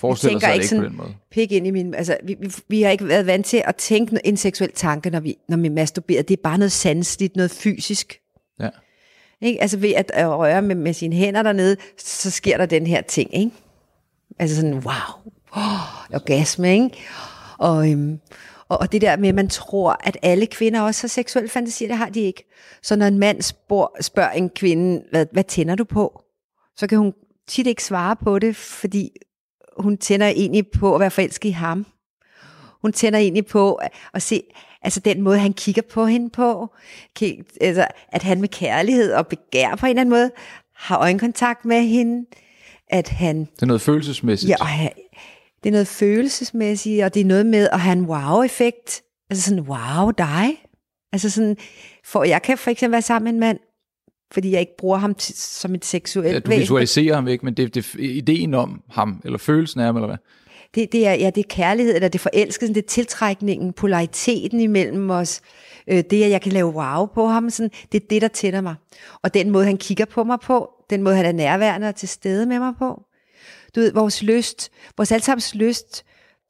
[0.00, 1.14] Forestiller tænker sig ikke ikke sådan- på den måde.
[1.30, 1.94] pik ind i min...
[1.94, 5.20] Altså, vi, vi, vi har ikke været vant til at tænke en seksuel tanke, når
[5.20, 6.22] vi, når vi masturberer.
[6.22, 8.18] Det er bare noget sanseligt, noget fysisk.
[9.40, 9.62] Ikke?
[9.62, 13.00] Altså ved at, at røre med, med sine hænder dernede, så sker der den her
[13.00, 13.36] ting.
[13.36, 13.50] Ikke?
[14.38, 16.90] Altså sådan, wow, oh, orgasme, ikke?
[17.58, 18.20] Og, øhm,
[18.68, 21.88] og, og det der med, at man tror, at alle kvinder også har seksuelle fantasier,
[21.88, 22.44] det har de ikke.
[22.82, 26.22] Så når en mand spor, spørger en kvinde, hvad, hvad tænder du på?
[26.76, 27.14] Så kan hun
[27.48, 29.10] tit ikke svare på det, fordi
[29.78, 31.86] hun tænder egentlig på at være forelsket i ham.
[32.82, 34.42] Hun tænder egentlig på at, at se,
[34.82, 36.74] altså den måde, han kigger på hende på,
[37.60, 40.30] altså, at han med kærlighed og begær på en eller anden måde
[40.76, 42.26] har øjenkontakt med hende,
[42.88, 44.50] at han Det er noget følelsesmæssigt.
[44.50, 44.90] Ja, og have,
[45.62, 49.02] det er noget følelsesmæssigt, og det er noget med at have en wow-effekt.
[49.30, 50.48] Altså sådan, wow, dig.
[51.12, 51.56] Altså sådan,
[52.04, 53.58] for jeg kan for eksempel være sammen med en mand,
[54.32, 56.60] fordi jeg ikke bruger ham til, som et seksuelt Ja, du væsen.
[56.60, 60.06] visualiserer ham ikke, men det, det er ideen om ham, eller følelsen af ham, eller
[60.06, 60.16] hvad?
[60.74, 64.60] Det, det, er, ja, det er kærlighed, eller det er forelskelsen, det er tiltrækningen, polariteten
[64.60, 65.40] imellem os.
[65.86, 68.60] Øh, det, at jeg kan lave wow på ham, sådan, det er det, der tænder
[68.60, 68.74] mig.
[69.22, 72.08] Og den måde, han kigger på mig på, den måde, han er nærværende og til
[72.08, 73.02] stede med mig på.
[73.74, 76.04] Du ved, vores lyst, vores allesammens lyst,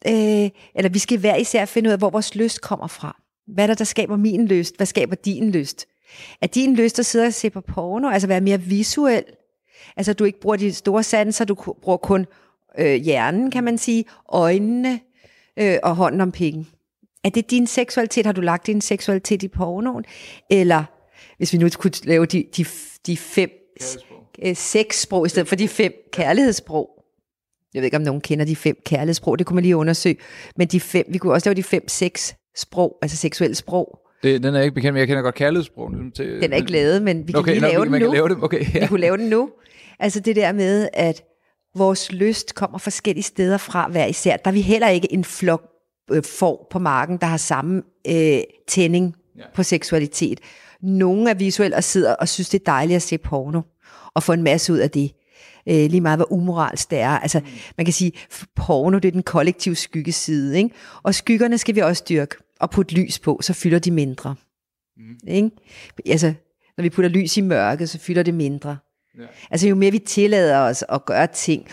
[0.06, 3.22] øh, eller vi skal hver især finde ud af, hvor vores lyst kommer fra.
[3.46, 4.76] Hvad er der, der skaber min lyst?
[4.76, 5.86] Hvad skaber din lyst?
[6.42, 9.24] Er din lyst at sidde og se på porno, altså være mere visuel?
[9.96, 12.26] Altså, du ikke bruger de store sanser, du bruger kun
[12.78, 15.00] øh, hjernen, kan man sige, øjnene
[15.58, 16.68] øh, og hånden om pikken.
[17.24, 18.26] Er det din seksualitet?
[18.26, 20.04] Har du lagt din seksualitet i pornoen?
[20.50, 20.84] Eller,
[21.36, 22.64] hvis vi nu kunne lave de, de,
[23.06, 23.50] de fem,
[24.44, 26.90] øh, seks sprog, i stedet for de fem kærlighedssprog.
[27.74, 30.16] Jeg ved ikke, om nogen kender de fem kærlighedssprog, det kunne man lige undersøge.
[30.56, 33.98] Men de fem, vi kunne også lave de fem, seks sprog, altså seksuelle sprog.
[34.22, 35.00] Det, den er jeg ikke bekendt med.
[35.00, 35.90] Jeg kender godt kærlighedssprog.
[35.90, 37.90] Ligesom til, Den er ikke lavet, men vi kan okay, lige nå, lave man, den
[37.92, 38.06] man nu.
[38.06, 38.36] kan lave det.
[38.42, 38.86] Okay, Vi ja.
[38.86, 39.50] kunne lave den nu.
[39.98, 41.22] Altså det der med, at
[41.78, 44.36] vores lyst kommer forskellige steder fra hver især.
[44.36, 45.70] Der er vi heller ikke en flok
[46.10, 49.42] øh, får på marken, der har samme øh, tænding ja.
[49.54, 50.40] på seksualitet.
[50.82, 53.60] Nogle er visuelle og sidder og synes, det er dejligt at se porno,
[54.14, 55.14] og få en masse ud af det.
[55.68, 57.18] Øh, lige meget, hvor umoralsk det er.
[57.18, 57.40] Altså,
[57.76, 58.12] man kan sige,
[58.56, 60.70] porno, det er den kollektive skyggeside, ikke?
[61.02, 64.34] Og skyggerne skal vi også dyrke og putte lys på, så fylder de mindre.
[64.96, 65.18] Mm.
[65.28, 65.50] Ikke?
[66.06, 66.34] Altså,
[66.76, 68.76] når vi putter lys i mørket, så fylder det mindre.
[69.18, 69.24] Ja.
[69.50, 71.68] Altså, jo mere vi tillader os at gøre ting,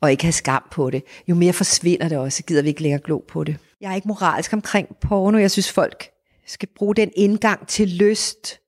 [0.00, 2.82] og ikke have skam på det, jo mere forsvinder det også, så gider vi ikke
[2.82, 3.56] længere glo på det.
[3.80, 5.38] Jeg er ikke moralsk omkring porno.
[5.38, 6.10] Jeg synes, folk
[6.46, 8.60] skal bruge den indgang til lyst,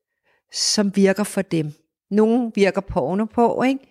[0.53, 1.73] som virker for dem.
[2.11, 3.90] Nogle virker porno på, ikke?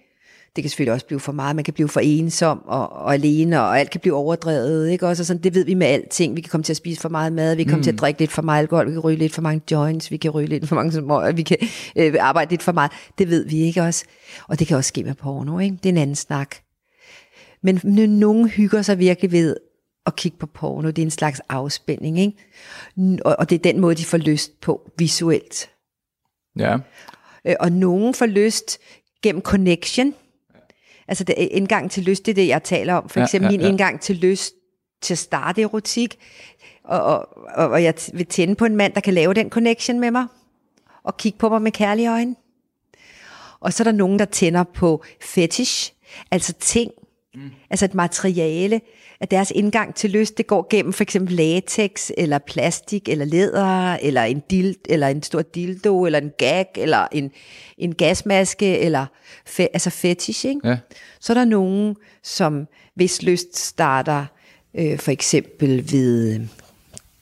[0.56, 1.56] Det kan selvfølgelig også blive for meget.
[1.56, 4.90] Man kan blive for ensom og, og alene, og alt kan blive overdrevet.
[4.90, 5.08] Ikke?
[5.08, 6.36] Også, og sådan, det ved vi med alting.
[6.36, 7.84] Vi kan komme til at spise for meget mad, vi kan komme mm.
[7.84, 10.18] til at drikke lidt for meget alkohol, vi kan ryge lidt for mange joints, vi
[10.18, 11.58] kan ryge lidt for mange små, vi kan
[11.96, 12.92] øh, arbejde lidt for meget.
[13.18, 14.06] Det ved vi ikke også.
[14.48, 15.60] Og det kan også ske med porno.
[15.60, 15.78] Ikke?
[15.84, 16.56] Det er en anden snak.
[17.62, 19.56] Men nogen hygger sig virkelig ved
[20.06, 20.88] at kigge på porno.
[20.88, 22.20] Det er en slags afspænding.
[22.20, 23.22] Ikke?
[23.26, 25.70] Og, og det er den måde, de får lyst på visuelt.
[26.60, 26.78] ja.
[27.46, 28.80] Øh, og nogen får lyst
[29.24, 30.14] gennem connection.
[31.10, 33.10] Altså det, indgang til lyst, det er det, jeg taler om.
[33.10, 33.68] For Ja, eksempel ja, min ja.
[33.68, 34.54] indgang til lyst
[35.02, 36.20] til at starte erotik.
[36.84, 40.00] Og, og, og, og jeg vil tænde på en mand, der kan lave den connection
[40.00, 40.26] med mig.
[41.04, 42.36] Og kigge på mig med kærlige øjne.
[43.60, 45.94] Og så er der nogen, der tænder på fetish,
[46.32, 46.92] altså ting,
[47.40, 47.50] mm.
[47.70, 48.82] altså et materiale,
[49.20, 53.94] at deres indgang til lyst, det går gennem for eksempel latex, eller plastik, eller læder,
[54.02, 57.32] eller en, dild, eller en stor dildo, eller en gag, eller en,
[57.78, 59.06] en gasmaske, eller
[59.46, 60.68] fe, altså fetish, ikke?
[60.68, 60.78] Ja.
[61.20, 64.26] Så er der nogen, som hvis lyst starter
[64.74, 66.40] øh, for eksempel ved,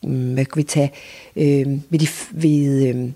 [0.04, 0.92] øh, hvad kan vi tage,
[1.36, 3.12] øh, ved, de, ved øh,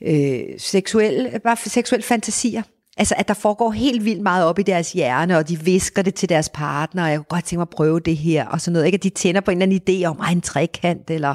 [0.00, 2.62] øh, seksuelle, bare seksuelle fantasier.
[2.96, 6.14] Altså, at der foregår helt vildt meget op i deres hjerne, og de visker det
[6.14, 8.72] til deres partner, og jeg kunne godt tænke mig at prøve det her, og sådan
[8.72, 8.86] noget.
[8.86, 8.96] Ikke?
[8.96, 11.34] At de tænder på en eller anden idé om, ej, en trekant, eller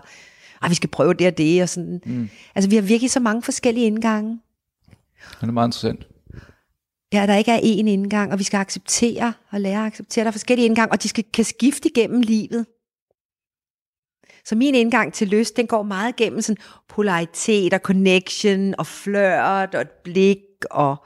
[0.61, 2.01] ej, vi skal prøve det og det, og sådan.
[2.05, 2.29] Mm.
[2.55, 4.39] Altså, vi har virkelig så mange forskellige indgange.
[5.41, 6.07] Det er meget interessant.
[7.13, 10.27] Ja, der ikke er én indgang, og vi skal acceptere og lære at acceptere, der
[10.27, 12.65] er forskellige indgang, og de skal, kan skifte igennem livet.
[14.45, 19.75] Så min indgang til lyst, den går meget gennem sådan polaritet og connection og flirt
[19.75, 20.37] og et blik
[20.71, 21.05] og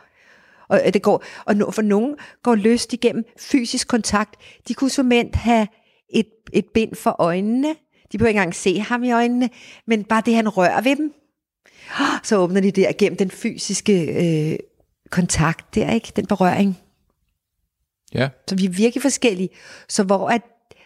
[0.86, 4.36] og det går og for nogen går lyst igennem fysisk kontakt.
[4.68, 5.68] De kunne som mænd have
[6.14, 7.76] et, et bind for øjnene.
[8.12, 9.50] De behøver ikke engang se ham i øjnene,
[9.88, 11.14] men bare det, han rører ved dem,
[12.24, 13.94] så åbner de der gennem den fysiske
[14.52, 14.58] øh,
[15.12, 16.12] kontakt der, ikke?
[16.16, 16.78] Den berøring.
[18.14, 18.30] Ja.
[18.48, 19.50] Så vi er virkelig forskellige.
[19.90, 20.42] Så hvor at,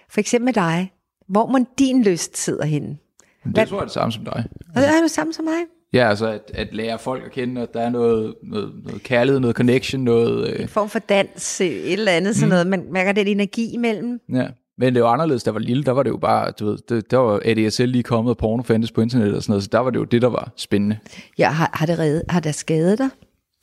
[0.09, 0.93] for eksempel med dig,
[1.27, 2.87] hvor må din lyst sidder henne?
[2.87, 4.45] Men Hvad- det tror jeg er det samme som dig.
[4.75, 5.61] Og er du samme som mig?
[5.93, 9.39] Ja, altså at, at lære folk at kende, at der er noget, noget, noget kærlighed,
[9.39, 10.49] noget connection, noget...
[10.53, 12.67] Øh, En form for dans, øh, et eller andet, sådan noget.
[12.67, 14.19] Man mærker den energi imellem.
[14.33, 14.47] ja.
[14.79, 17.11] Men det var anderledes, da var lille, der var det jo bare, du ved, det,
[17.11, 19.79] der var ADSL lige kommet, og porno fandtes på internet og sådan noget, så der
[19.79, 20.97] var det jo det, der var spændende.
[21.37, 23.09] Ja, har, har, det reddet, har det skadet dig?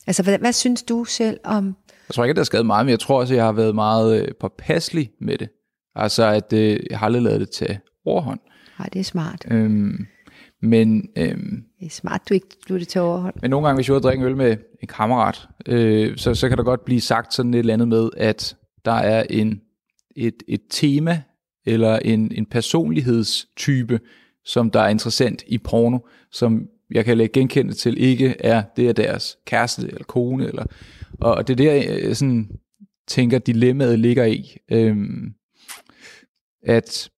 [0.06, 1.76] Altså, hvad, hvad synes du selv om...
[2.08, 3.52] Jeg tror ikke, at det har skadet meget, men jeg tror også, at jeg har
[3.52, 5.48] været meget øh, påpasselig med det.
[5.96, 8.40] Altså, at øh, jeg har aldrig lavet det til overhånd.
[8.78, 9.44] Nej, det er smart.
[9.50, 10.06] Øhm,
[10.62, 13.34] men, øhm, det er smart, du ikke du det til overhold.
[13.42, 16.48] men nogle gange, hvis jeg er drikke en øl med en kammerat, øh, så, så
[16.48, 19.60] kan der godt blive sagt sådan et eller andet med, at der er en,
[20.16, 21.22] et, et tema
[21.66, 24.00] eller en, en personlighedstype,
[24.44, 25.98] som der er interessant i porno,
[26.32, 30.46] som jeg kan lægge genkendelse til, ikke er det er deres kæreste eller kone.
[30.46, 30.64] Eller,
[31.20, 32.48] og det er der, jeg øh, sådan
[33.08, 34.56] tænker, dilemmaet ligger i.
[34.70, 35.34] Øhm,
[36.62, 37.10] at,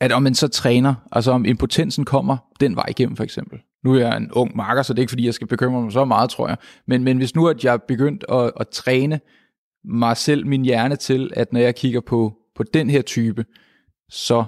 [0.00, 3.58] at om man så træner, altså om impotensen kommer den vej igennem for eksempel.
[3.84, 5.92] Nu er jeg en ung marker, så det er ikke fordi, jeg skal bekymre mig
[5.92, 6.56] så meget, tror jeg.
[6.86, 9.20] Men, men hvis nu at jeg er begyndt at, at træne
[9.84, 13.44] mig selv, min hjerne til, at når jeg kigger på, på den her type,
[14.10, 14.44] så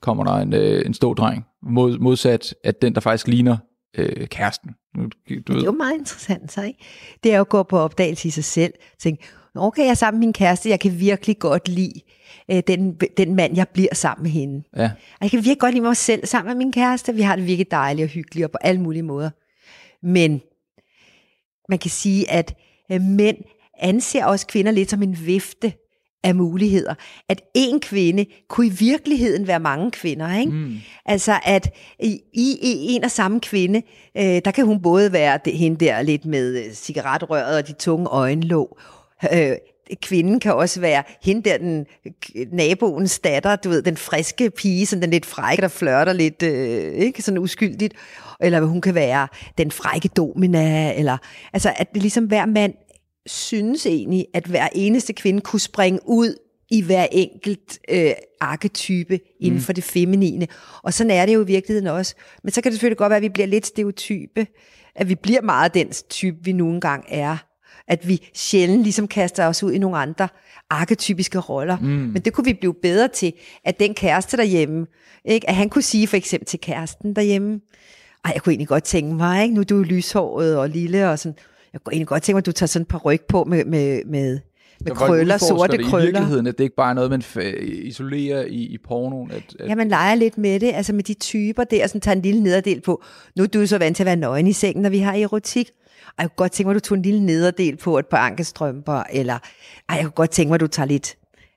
[0.00, 3.56] kommer der en, øh, en stor dreng, mod, modsat at den, der faktisk ligner
[3.98, 4.70] øh, kæresten.
[4.96, 6.84] Nu, Du Det er ved, jo meget interessant, så ikke?
[7.22, 8.72] Det er jo at gå på opdagelse i sig selv.
[8.98, 9.24] Tænke,
[9.54, 12.00] okay, jeg er sammen med min kæreste, jeg kan virkelig godt lide
[12.50, 14.62] øh, den, den mand, jeg bliver sammen med hende.
[14.76, 17.14] ja, Og jeg kan virkelig godt lide mig selv sammen med min kæreste.
[17.14, 19.30] Vi har det virkelig dejligt og hyggeligt og på alle mulige måder.
[20.02, 20.40] Men
[21.68, 22.54] man kan sige, at
[22.92, 23.36] øh, mænd
[23.78, 25.72] anser også kvinder lidt som en vifte
[26.24, 26.94] af muligheder.
[27.28, 30.38] At en kvinde kunne i virkeligheden være mange kvinder.
[30.38, 30.52] Ikke?
[30.52, 30.76] Mm.
[31.06, 33.82] Altså at i, i, en og samme kvinde,
[34.16, 37.72] øh, der kan hun både være det, hende der lidt med øh, cigaretrøret og de
[37.72, 38.78] tunge øjenlåg.
[39.32, 39.56] Øh,
[40.02, 41.86] kvinden kan også være hende der, den
[42.52, 46.92] naboens datter, du ved, den friske pige, sådan den lidt frække, der flørter lidt, øh,
[46.92, 47.94] ikke, sådan uskyldigt.
[48.40, 51.16] Eller hun kan være den frække domina, eller,
[51.52, 52.74] altså at det ligesom hver mand
[53.26, 56.36] synes egentlig, at hver eneste kvinde kunne springe ud
[56.70, 59.64] i hver enkelt øh, arketype inden mm.
[59.64, 60.46] for det feminine.
[60.82, 62.14] Og sådan er det jo i virkeligheden også.
[62.42, 64.46] Men så kan det selvfølgelig godt være, at vi bliver lidt stereotype,
[64.94, 67.36] at vi bliver meget den type, vi nogle gange er.
[67.88, 70.28] At vi sjældent ligesom kaster os ud i nogle andre
[70.70, 71.78] arketypiske roller.
[71.78, 71.86] Mm.
[71.86, 73.32] Men det kunne vi blive bedre til,
[73.64, 74.86] at den kæreste derhjemme,
[75.24, 75.48] ikke?
[75.48, 77.60] at han kunne sige for eksempel til kæresten derhjemme,
[78.24, 79.54] ej, jeg kunne egentlig godt tænke mig, ikke?
[79.54, 81.38] nu er du lyshåret og lille og sådan,
[81.72, 83.64] jeg kunne egentlig godt tænke mig, at du tager sådan et par ryg på med,
[83.64, 84.38] med, med,
[84.80, 86.08] med krøller, sorte det krøller.
[86.08, 87.22] i virkeligheden, at det ikke bare er noget, man
[87.62, 89.30] isolerer i, i pornoen.
[89.30, 89.68] At, at...
[89.68, 92.22] Ja, man leger lidt med det, altså med de typer der, og sådan tager en
[92.22, 93.02] lille nederdel på.
[93.36, 95.70] Nu er du så vant til at være nøgen i sengen, når vi har erotik.
[96.18, 98.18] Ej, jeg kunne godt tænke mig, at du tog en lille nederdel på et par
[98.18, 99.38] ankestrømper, eller
[99.88, 101.16] ej, jeg kunne godt tænke mig, at du tager lidt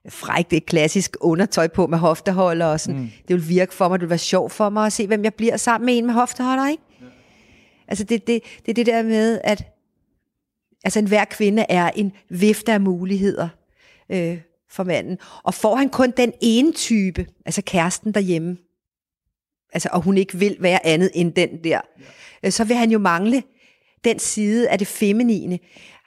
[0.10, 3.02] frækt, et klassisk undertøj på med hofteholder og sådan.
[3.02, 3.10] Mm.
[3.28, 5.34] Det vil virke for mig, det vil være sjovt for mig at se, hvem jeg
[5.34, 6.84] bliver sammen med en med hofteholder, ikke?
[7.02, 7.06] Ja.
[7.88, 9.75] Altså det, det, det er det der med, at
[10.86, 13.50] altså en hver kvinde er en vifte af muligheder
[14.12, 14.38] øh,
[14.70, 15.18] for manden.
[15.44, 18.58] Og får han kun den ene type, altså kæresten derhjemme,
[19.74, 22.06] altså, og hun ikke vil være andet end den der, ja.
[22.44, 23.44] øh, så vil han jo mangle
[24.04, 25.60] den side af det feminine.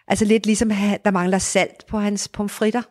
[0.09, 0.69] Altså lidt ligesom,
[1.05, 2.83] der mangler salt på hans pomfritter.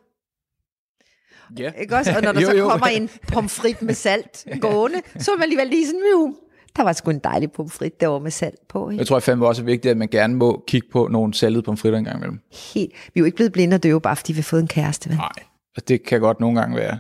[1.58, 1.72] Ja.
[1.72, 2.14] Ikke også?
[2.16, 2.70] Og når der jo, så jo.
[2.70, 6.36] kommer en pomfrit med salt gående, så er man alligevel lige sådan,
[6.78, 8.90] der var sgu en dejlig pomfrit derovre med salt på.
[8.90, 9.00] Ikke?
[9.00, 12.00] Jeg tror fandme også er vigtigt, at man gerne må kigge på nogle saltede pomfritter
[12.00, 12.40] en gang imellem.
[12.74, 12.92] Helt.
[13.14, 15.10] Vi er jo ikke blevet blinde og døve, bare fordi vi har fået en kæreste.
[15.10, 15.18] Vel?
[15.18, 15.30] Nej,
[15.78, 17.00] og det kan godt nogle gange være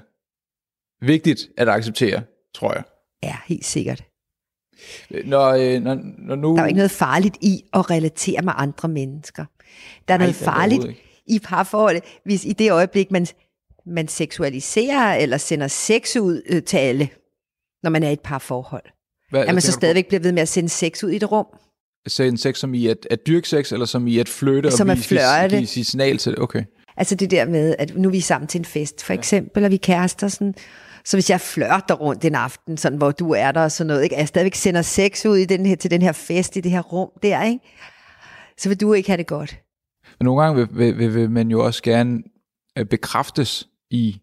[1.01, 2.21] vigtigt at acceptere,
[2.55, 2.83] tror jeg.
[3.23, 4.03] Ja, helt sikkert.
[5.25, 6.51] Når, øh, når, når nu...
[6.51, 9.45] Der er jo ikke noget farligt i at relatere med andre mennesker.
[10.07, 10.85] Der er Ej, noget farligt
[11.27, 13.27] i parforholdet, hvis i det øjeblik, man,
[13.85, 17.09] man seksualiserer eller sender sex ud øh, til alle,
[17.83, 18.83] når man er i et parforhold.
[19.29, 21.45] Hvad, at man så stadigvæk bliver ved med at sende sex ud i et rum.
[22.07, 24.97] Sende sex som i at, at dyrke sex, eller som i at flytte som og
[24.97, 25.57] flirte.
[25.57, 26.39] give sit signal til det?
[26.39, 26.63] Okay.
[26.97, 29.71] Altså det der med, at nu er vi sammen til en fest, for eksempel, og
[29.71, 30.55] vi kærester sådan,
[31.05, 34.03] så hvis jeg flørter rundt en aften, sådan, hvor du er der og sådan noget,
[34.03, 34.15] ikke?
[34.15, 36.81] jeg stadigvæk sender sex ud i den her, til den her fest, i det her
[36.81, 37.59] rum der, ikke?
[38.57, 39.59] så vil du ikke have det godt.
[40.19, 42.23] Men nogle gange vil, vil, vil, vil man jo også gerne
[42.77, 44.21] øh, bekræftes i,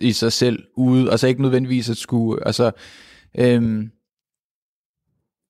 [0.00, 2.70] i sig selv ude, altså ikke nødvendigvis at skulle, altså
[3.38, 3.90] Øhm,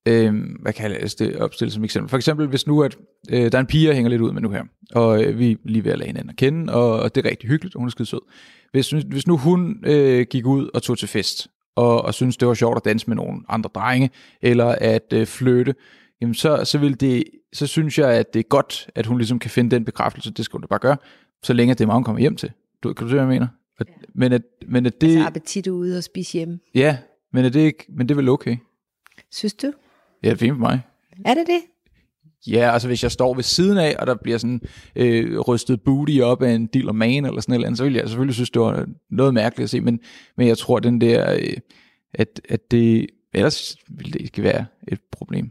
[0.09, 2.11] øhm, hvad kan jeg det opstille som eksempel?
[2.11, 2.97] For eksempel, hvis nu at,
[3.31, 5.53] øh, der er en pige, jeg hænger lidt ud med nu her, og øh, vi
[5.53, 7.79] er lige ved at lade hinanden at kende, og, og det er rigtig hyggeligt, og
[7.79, 8.21] hun er skide sød.
[8.73, 12.49] Hvis, hvis nu hun øh, gik ud og tog til fest, og, og synes det
[12.49, 14.11] var sjovt at danse med nogle andre drenge,
[14.43, 15.75] eller at øh, flytte,
[16.21, 19.39] jamen så, så, vil det, så synes jeg, at det er godt, at hun ligesom
[19.39, 20.97] kan finde den bekræftelse, det skal hun da bare gøre,
[21.43, 22.53] så længe det er mig, hun kommer hjem til.
[22.83, 23.47] Du, kan du se, hvad jeg mener?
[23.81, 23.85] Ja.
[24.15, 25.07] Men, at, men at det...
[25.07, 26.59] Altså appetit ude og spise hjemme.
[26.75, 26.99] Ja,
[27.37, 28.57] men er det, ikke, men det er vel okay?
[29.31, 29.73] Synes du?
[30.23, 30.81] Ja, det er fint for mig.
[31.25, 31.61] Er det det?
[32.47, 34.61] Ja, altså hvis jeg står ved siden af, og der bliver sådan
[34.97, 38.35] øh, rystet booty op af en dealer man eller sådan noget, så vil jeg selvfølgelig
[38.35, 40.01] synes, det var noget mærkeligt at se, men,
[40.37, 41.57] men jeg tror, den der, øh,
[42.15, 45.51] at, at det, ellers ville det ikke være et problem.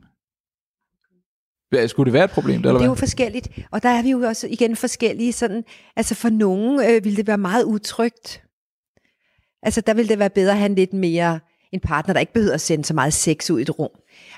[1.88, 2.60] Skulle det være et problem?
[2.60, 5.34] Eller det er jo forskelligt, og der er vi jo også igen forskellige.
[5.34, 5.63] Sådan,
[5.95, 8.43] altså for nogen øh, ville det være meget utrygt.
[9.62, 11.39] Altså der ville det være bedre at have en lidt mere
[11.71, 13.89] en partner, der ikke behøver at sende så meget sex ud i et rum.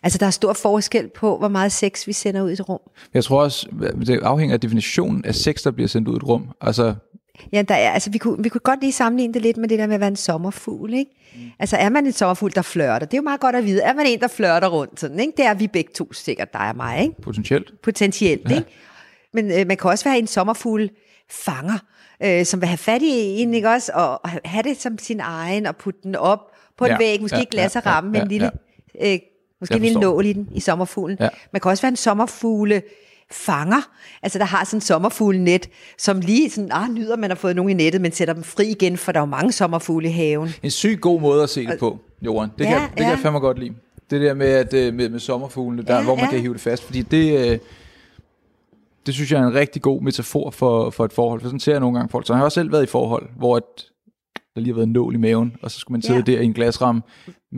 [0.03, 2.79] Altså, der er stor forskel på, hvor meget sex vi sender ud i et rum.
[3.13, 3.67] Jeg tror også,
[4.05, 6.49] det afhænger af definitionen af sex, der bliver sendt ud i et rum.
[6.61, 6.95] Altså,
[7.53, 9.79] Ja, der er, altså, vi, kunne, vi kunne godt lige sammenligne det lidt med det
[9.79, 11.11] der med at være en sommerfugl, ikke?
[11.35, 11.41] Mm.
[11.59, 13.05] Altså, er man en sommerfugl, der flørter?
[13.05, 13.81] Det er jo meget godt at vide.
[13.81, 15.33] Er man en, der flørter rundt sådan, ikke?
[15.37, 17.21] Det er vi begge to sikkert, dig og mig, ikke?
[17.21, 17.81] Potentielt.
[17.83, 18.55] Potentielt, ja.
[18.55, 18.67] ikke?
[19.33, 20.89] Men øh, man kan også være en sommerfugl
[21.29, 21.79] fanger,
[22.23, 23.91] øh, som vil have fat i en, ikke også?
[23.95, 27.21] Og, og have det som sin egen, og putte den op på en ja, væg,
[27.21, 28.51] måske ja, ikke glas og ramme, ja, ja, men en lille,
[29.01, 29.13] ja.
[29.13, 29.19] øh,
[29.59, 31.17] måske en lille nål i den, i sommerfuglen.
[31.19, 31.29] Ja.
[31.53, 32.81] Man kan også være en sommerfugle
[33.31, 33.81] fanger,
[34.23, 37.69] altså der har sådan en sommerfuglenet, som lige sådan, ah, nyder, man har fået nogen
[37.69, 40.49] i nettet, men sætter dem fri igen, for der er jo mange sommerfugle i haven.
[40.63, 42.49] En syg god måde at se det på, Johan.
[42.57, 43.03] Det, ja, kan, det ja.
[43.03, 43.73] kan jeg fandme godt lide.
[44.09, 46.29] Det der med, at, øh, med, med sommerfuglene, der, ja, hvor man ja.
[46.29, 47.59] kan hive det fast, fordi det, øh,
[49.05, 51.71] det synes jeg er en rigtig god metafor for, for et forhold, for sådan ser
[51.71, 52.27] jeg nogle gange folk.
[52.27, 53.63] Så jeg har også selv været i forhold, hvor at
[54.57, 56.31] der lige har været en nål i maven, og så skulle man sidde ja.
[56.31, 57.01] der i en glasramme.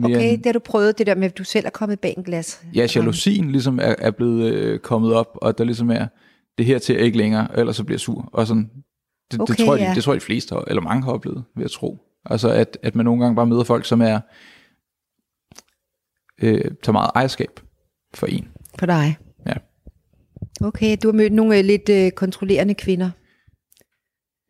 [0.04, 2.14] Okay, en, det har du prøvet, det der med, at du selv er kommet bag
[2.16, 2.62] en glas.
[2.74, 6.06] Ja, jalousien ligesom er, er blevet øh, kommet op, og der ligesom er
[6.58, 8.28] det her til ikke længere, ellers så bliver jeg sur.
[8.32, 8.70] Og sådan,
[9.32, 9.90] Det, Okay, det, tror jeg, ja.
[9.90, 11.98] de, det tror jeg, de fleste har, eller mange har oplevet, vil jeg tro.
[12.24, 14.20] Altså, at, at man nogle gange bare møder folk, som er
[16.42, 17.60] øh, tager meget ejerskab
[18.14, 18.48] for en.
[18.78, 19.16] På dig.
[19.46, 19.54] Ja.
[20.60, 23.10] Okay, du har mødt nogle øh, lidt øh, kontrollerende kvinder.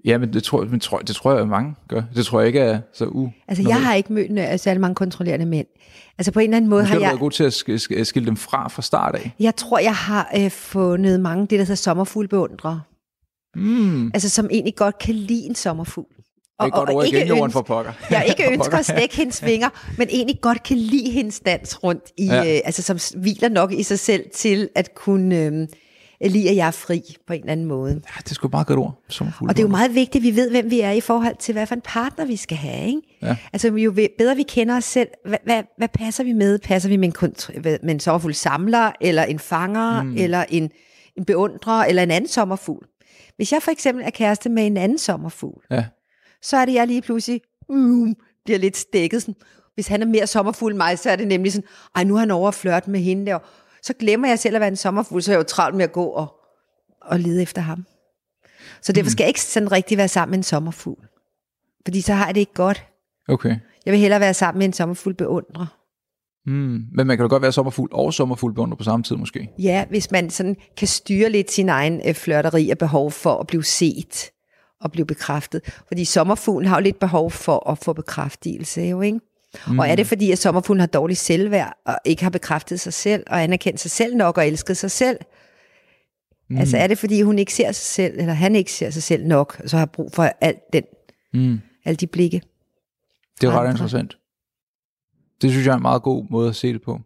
[0.04, 2.02] Ja, men det tror, men tror, det tror jeg, at mange gør.
[2.16, 3.30] Det tror jeg ikke er så u...
[3.48, 5.66] Altså, jeg har ikke mødt øh, særlig mange kontrollerende mænd.
[6.18, 7.08] Altså, på en eller anden måde har har du jeg...
[7.08, 9.34] været god til at sk- sk- skille dem fra fra start af.
[9.40, 12.80] Jeg tror, jeg har øh, fundet mange, det der hedder sommerfuglbeundrere.
[13.56, 14.06] Mm.
[14.14, 16.06] Altså, som egentlig godt kan lide en sommerfugl.
[16.60, 17.92] Det er godt ord igen, Jorden for pokker.
[18.10, 18.78] Jeg ikke ønsker pokker.
[18.78, 22.42] at stikke hendes vinger, men egentlig godt kan lide hendes dans rundt i, Ja.
[22.42, 22.54] ja.
[22.56, 25.68] øh, altså som hviler nok i sig selv til at kunne øh,
[26.20, 27.92] at jeg er fri på en eller anden måde.
[27.92, 29.02] Ja, det er sgu et meget godt ord.
[29.08, 29.50] Sommerfugle.
[29.50, 31.52] Og det er jo meget vigtigt, at vi ved, hvem vi er i forhold til,
[31.52, 32.86] hvad for en partner vi skal have.
[32.86, 33.00] Ikke?
[33.22, 33.36] Ja.
[33.52, 36.58] Altså jo bedre vi kender os selv, hvad, hvad, hvad passer vi med?
[36.58, 40.16] Passer vi med en, kont- hvad- med en sommerfugl samler, eller en fanger, mm.
[40.16, 40.70] eller en,
[41.16, 42.86] en beundrer, eller en anden sommerfugl?
[43.36, 45.84] Hvis jeg for eksempel er kæreste med en anden sommerfugl, Ja.
[46.42, 49.22] så er det, jeg lige pludselig mm, bliver lidt stikket.
[49.22, 49.34] Sådan.
[49.74, 52.18] Hvis han er mere sommerfugl end mig, så er det nemlig sådan, ej, nu er
[52.18, 53.38] han over at flirte med hende der.
[53.82, 55.92] Så glemmer jeg selv at være en sommerfugl, så er jeg jo travlt med at
[55.92, 56.34] gå og,
[57.02, 57.86] og lede efter ham.
[58.82, 61.06] Så derfor skal jeg ikke sådan rigtig være sammen med en sommerfugl.
[61.86, 62.86] Fordi så har jeg det ikke godt.
[63.28, 63.56] Okay.
[63.86, 65.76] Jeg vil hellere være sammen med en sommerfugl beundrer.
[66.46, 66.84] Mm.
[66.92, 69.50] Men man kan da godt være sommerfugl og sommerfuglbeundrer på samme tid måske.
[69.58, 73.46] Ja, hvis man sådan kan styre lidt sin egen øh, flørteri og behov for at
[73.46, 74.30] blive set
[74.80, 75.60] og blive bekræftet.
[75.88, 79.20] Fordi sommerfuglen har jo lidt behov for at få bekræftelse, jo ikke?
[79.68, 79.78] Mm.
[79.78, 83.22] Og er det fordi, at sommerfuglen har dårlig selvværd og ikke har bekræftet sig selv
[83.26, 85.18] og anerkendt sig selv nok og elsket sig selv?
[86.50, 86.56] Mm.
[86.58, 89.26] Altså er det fordi, hun ikke ser sig selv, eller han ikke ser sig selv
[89.26, 90.82] nok, og så har brug for alt den,
[91.32, 91.60] Mm.
[91.84, 92.42] alle de blikke?
[93.40, 93.70] Det er ret Andre.
[93.70, 94.16] interessant.
[95.42, 97.00] Det synes jeg er en meget god måde at se det på.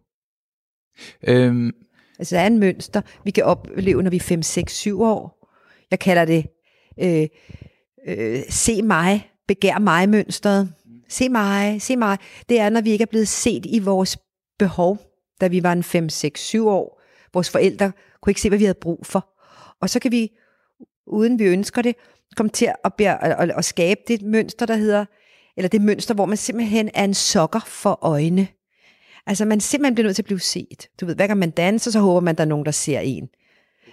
[1.27, 1.71] Øhm,
[2.19, 5.47] Altså, der er en mønster, vi kan opleve, når vi er 5, 6, 7 år.
[5.91, 6.45] Jeg kalder det
[6.99, 7.27] øh,
[8.07, 10.73] øh, se mig, begær mig mønstret.
[11.09, 12.17] Se mig, se mig.
[12.49, 14.17] Det er, når vi ikke er blevet set i vores
[14.59, 14.97] behov,
[15.41, 17.01] da vi var en 5, 6, 7 år.
[17.33, 17.91] Vores forældre
[18.21, 19.29] kunne ikke se, hvad vi havde brug for.
[19.81, 20.31] Og så kan vi,
[21.07, 21.95] uden vi ønsker det,
[22.35, 25.05] komme til at, bære, at, at, skabe det mønster, der hedder,
[25.57, 28.47] eller det mønster, hvor man simpelthen er en sokker for øjne.
[29.27, 30.87] Altså man simpelthen bliver nødt til at blive set.
[31.01, 33.29] Du ved, hver gang man danser, så håber man, der er nogen, der ser en.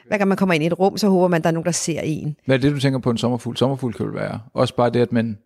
[0.09, 1.73] Hver gang man kommer ind i et rum, så håber man, der er nogen, der
[1.73, 2.37] ser en.
[2.47, 3.57] hvad er det, du tænker på en sommerfugl?
[3.57, 5.39] Sommerfugl kan være også bare det, at man...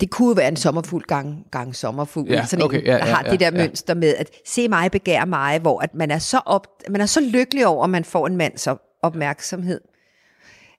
[0.00, 2.30] Det kunne jo være en sommerfugl gang, gang sommerfugl.
[2.30, 3.52] Ja, sådan okay, en, ja, der ja, har ja, det der ja.
[3.52, 7.06] mønster med, at se mig, begær mig, hvor at man, er så op, man er
[7.06, 9.80] så lykkelig over, at man får en mands op, opmærksomhed.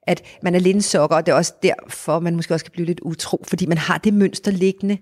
[0.08, 2.72] At man er lidt en sokker, og det er også derfor, man måske også kan
[2.72, 4.98] blive lidt utro, fordi man har det mønster liggende.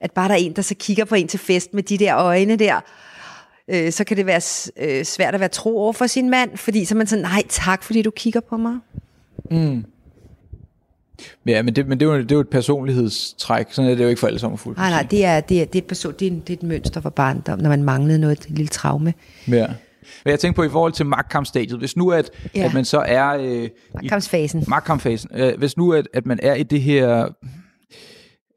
[0.00, 2.16] At bare der er en, der så kigger på en til fest med de der
[2.16, 2.80] øjne der,
[3.68, 4.40] øh, så kan det være
[4.76, 7.42] øh, svært at være tro over for sin mand, fordi så er man sådan, nej
[7.48, 8.78] tak, fordi du kigger på mig.
[11.46, 13.66] Ja, men det, men det, er, jo, det er jo et personlighedstræk.
[13.70, 14.76] Sådan er det jo ikke for alle sommerfugle.
[14.76, 16.62] Nej, nej, det er, det er, det er, et, person, det er, det er et
[16.62, 19.14] mønster for barndom, når man manglede noget, et lille traume.
[19.48, 19.66] Ja.
[20.24, 21.78] Men jeg tænker på i forhold til magtkampstadiet.
[21.78, 22.64] Hvis nu at, ja.
[22.64, 23.28] At man så er...
[23.28, 23.68] Øh,
[24.02, 24.64] i Kampsfasen.
[24.68, 25.30] magtkampfasen.
[25.34, 27.28] Øh, hvis nu at, at man er i det her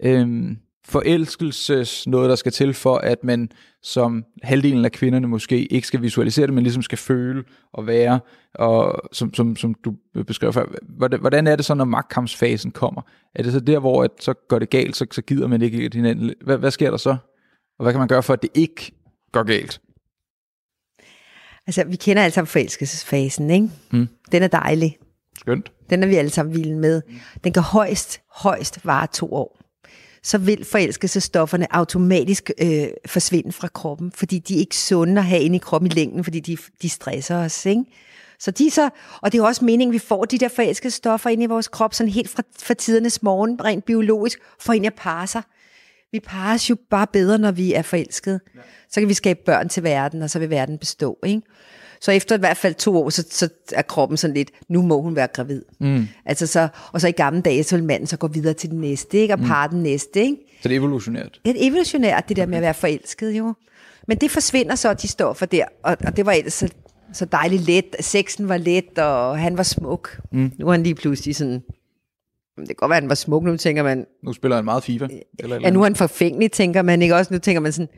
[0.04, 0.28] øh,
[0.86, 3.52] forelskelses noget, der skal til for, at man
[3.84, 8.20] som halvdelen af kvinderne måske ikke skal visualisere det, men ligesom skal føle og være,
[8.54, 9.96] og som, som, som du
[10.28, 10.66] beskrev før.
[11.20, 13.02] Hvordan, er det så, når magtkampsfasen kommer?
[13.36, 15.90] Er det så der, hvor at så går det galt, så, så gider man ikke
[15.94, 16.34] hinanden?
[16.44, 17.18] Hvad, hvad sker der så?
[17.80, 18.92] Og hvad kan man gøre for, at det ikke
[19.32, 19.82] går galt?
[21.68, 23.70] Altså, vi kender alle sammen forelskelsesfasen, ikke?
[23.92, 24.08] Mm.
[24.32, 24.98] Den er dejlig.
[25.38, 25.72] Skønt.
[25.90, 27.02] Den er vi alle sammen vilde med.
[27.44, 29.61] Den kan højst, højst vare to år.
[30.24, 35.42] Så vil forelskelsesstofferne automatisk øh, forsvinde fra kroppen, fordi de er ikke sunde at have
[35.42, 37.84] inde i kroppen i længden, fordi de, de stresser os, ikke?
[38.40, 38.90] Så de så,
[39.22, 41.94] og det er også meningen, at vi får de der forelskelsesstoffer ind i vores krop,
[41.94, 45.42] sådan helt fra, fra tidernes morgen, rent biologisk, for en at parre sig.
[46.12, 48.40] Vi pares jo bare bedre, når vi er forelskede.
[48.90, 51.42] Så kan vi skabe børn til verden, og så vil verden bestå, ikke?
[52.02, 55.02] Så efter i hvert fald to år, så, så er kroppen sådan lidt, nu må
[55.02, 55.62] hun være gravid.
[55.80, 56.08] Mm.
[56.26, 58.82] Altså så, og så i gamle dage, så vil manden så gå videre til den
[58.82, 59.34] næste, ikke?
[59.34, 60.22] og parre den næste.
[60.22, 60.38] Ikke?
[60.62, 61.40] Så det er evolutionært.
[61.46, 63.54] Det er evolutionært, det der med at være forelsket, jo.
[64.08, 66.70] Men det forsvinder så, de stoffer der, og, og det var ellers så,
[67.14, 67.96] så dejligt let.
[68.00, 70.20] Sexen var let, og han var smuk.
[70.32, 70.52] Mm.
[70.60, 71.62] Nu er han lige pludselig sådan,
[72.58, 74.84] det kan godt være, at han var smuk, nu tænker man, Nu spiller han meget
[74.84, 75.08] FIFA.
[75.40, 77.34] Eller, ja, nu er han forfængelig, tænker man ikke også.
[77.34, 77.90] Nu tænker man sådan,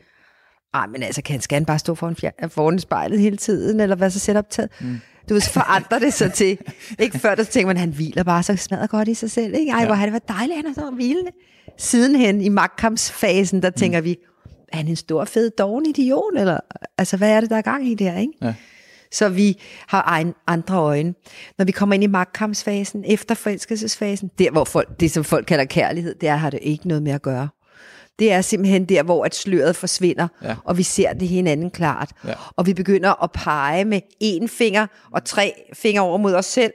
[0.74, 3.96] ej, men altså, kan, skal han bare stå foran, fjer- foran spejlet hele tiden, eller
[3.96, 4.70] hvad så sæt optaget?
[4.80, 5.00] Mm.
[5.28, 6.58] Du ved, så forandrer det sig til,
[6.98, 9.72] ikke før, der tænker man, han hviler bare så smadrer godt i sig selv, ikke?
[9.72, 9.86] Ej, ja.
[9.86, 11.30] hvor har det været dejligt, han er så hvilende.
[11.78, 14.16] Sidenhen i magtkampsfasen, der tænker vi,
[14.72, 16.58] er han en stor, fed, doven idiot, eller,
[16.98, 18.32] altså, hvad er det, der er gang i der, ikke?
[18.42, 18.54] Ja.
[19.12, 21.14] så vi har egen, andre øjne.
[21.58, 25.64] Når vi kommer ind i magtkampsfasen, efter forelskelsesfasen, der hvor folk, det som folk kalder
[25.64, 27.48] kærlighed, der har det ikke noget med at gøre.
[28.18, 30.56] Det er simpelthen der, hvor at sløret forsvinder, Ja.
[30.64, 32.10] og vi ser det hinanden klart.
[32.26, 32.32] Ja.
[32.56, 36.72] Og vi begynder at pege med én finger og tre fingre over mod os selv.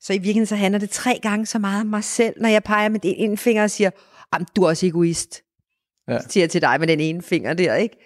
[0.00, 2.62] Så i virkeligheden så handler det tre gange så meget om mig selv, når jeg
[2.62, 3.90] peger med den ene finger og siger,
[4.34, 5.40] "Jamen, du er også egoist.
[6.08, 6.18] Ja.
[6.28, 7.96] Siger jeg til dig med den ene finger der, ikke?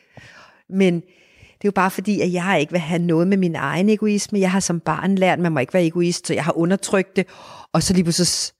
[0.70, 3.88] Men det er jo bare fordi, at jeg ikke vil have noget med min egen
[3.88, 4.38] egoisme.
[4.40, 7.16] Jeg har som barn lært, at man må ikke være egoist, så jeg har undertrykt
[7.16, 7.26] det.
[7.72, 8.55] Og så lige pludselig,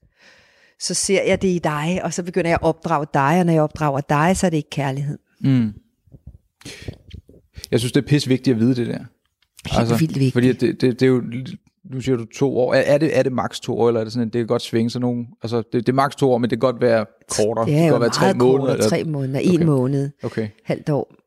[0.79, 3.53] så, ser jeg det i dig, og så begynder jeg at opdrage dig, og når
[3.53, 5.17] jeg opdrager dig, så er det ikke kærlighed.
[5.41, 5.73] Mm.
[7.71, 8.99] Jeg synes, det er pisse vigtigt at vide det der.
[9.79, 10.33] Helt vildt vigtigt.
[10.33, 11.23] Fordi det, det, det er jo,
[11.91, 12.73] nu siger du to år.
[12.73, 14.61] Er, er, det, er det maks to år, eller er det sådan, det kan godt
[14.61, 15.27] svinge sig nogen?
[15.43, 17.65] Altså, det, det er maks to år, men det kan godt være kortere.
[17.65, 18.57] Det det kan godt være tre måneder.
[18.59, 19.65] kortere, eller- tre måneder, en Okay.
[19.65, 20.47] måned, Okay.
[20.63, 21.07] halvt år.
[21.11, 21.17] Men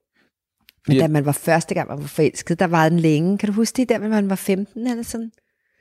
[0.87, 3.39] Fordi- da man var første gang, man var forelsket, der var den længe.
[3.39, 5.31] Kan du huske det, der man var 15 eller sådan?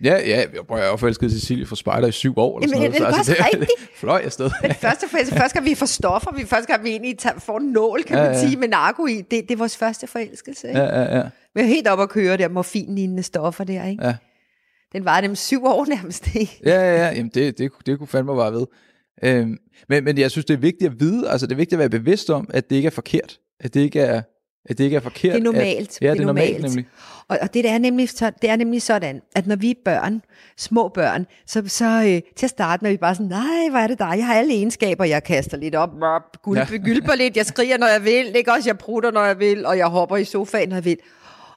[0.03, 2.59] Ja, ja, jeg, prøver, jeg er forelsket Cecilie fra Spejder i syv år.
[2.59, 3.71] Eller Jamen, sådan noget, er det så, også rigtigt?
[3.79, 4.51] det fløj afsted.
[4.61, 7.65] Men første, forelskelse, første gang vi får stoffer, vi første gang vi egentlig får en
[7.65, 8.39] nål, kan Ja, man ja.
[8.39, 10.67] sige, med narko i, det, det er vores første forelskelse.
[10.67, 10.79] Ikke?
[10.79, 11.23] Ja, ja, ja.
[11.55, 14.05] Vi er helt op at køre der morfinlignende stoffer der, ikke?
[14.05, 14.15] Ja.
[14.93, 16.59] Den var dem syv år nærmest, ikke?
[16.65, 17.09] Ja, ja, ja.
[17.15, 18.65] Jamen, det, det, det kunne fandme bare ved.
[19.23, 19.57] Øhm,
[19.89, 21.99] men, men jeg synes, det er vigtigt at vide, altså det er vigtigt at være
[21.99, 23.37] bevidst om, at det ikke er forkert.
[23.59, 24.21] At det ikke er,
[24.69, 25.33] at det ikke er forkert.
[25.33, 25.89] Det er normalt.
[25.89, 26.75] At, ja, det er normalt, normalt.
[26.75, 26.85] nemlig.
[27.27, 29.75] Og, og det, der er nemlig, så, det er nemlig sådan, at når vi er
[29.85, 30.21] børn,
[30.57, 33.79] små børn, så, så øh, til at starte med, er vi bare sådan, nej, hvor
[33.79, 34.13] er det dig?
[34.17, 36.77] Jeg har alle egenskaber, jeg kaster lidt op, op gulpe, Ja.
[36.93, 39.77] gylper lidt, jeg skriger, når jeg vil, ikke også, jeg prutter, når jeg vil, og
[39.77, 40.97] jeg hopper i sofaen, når jeg vil.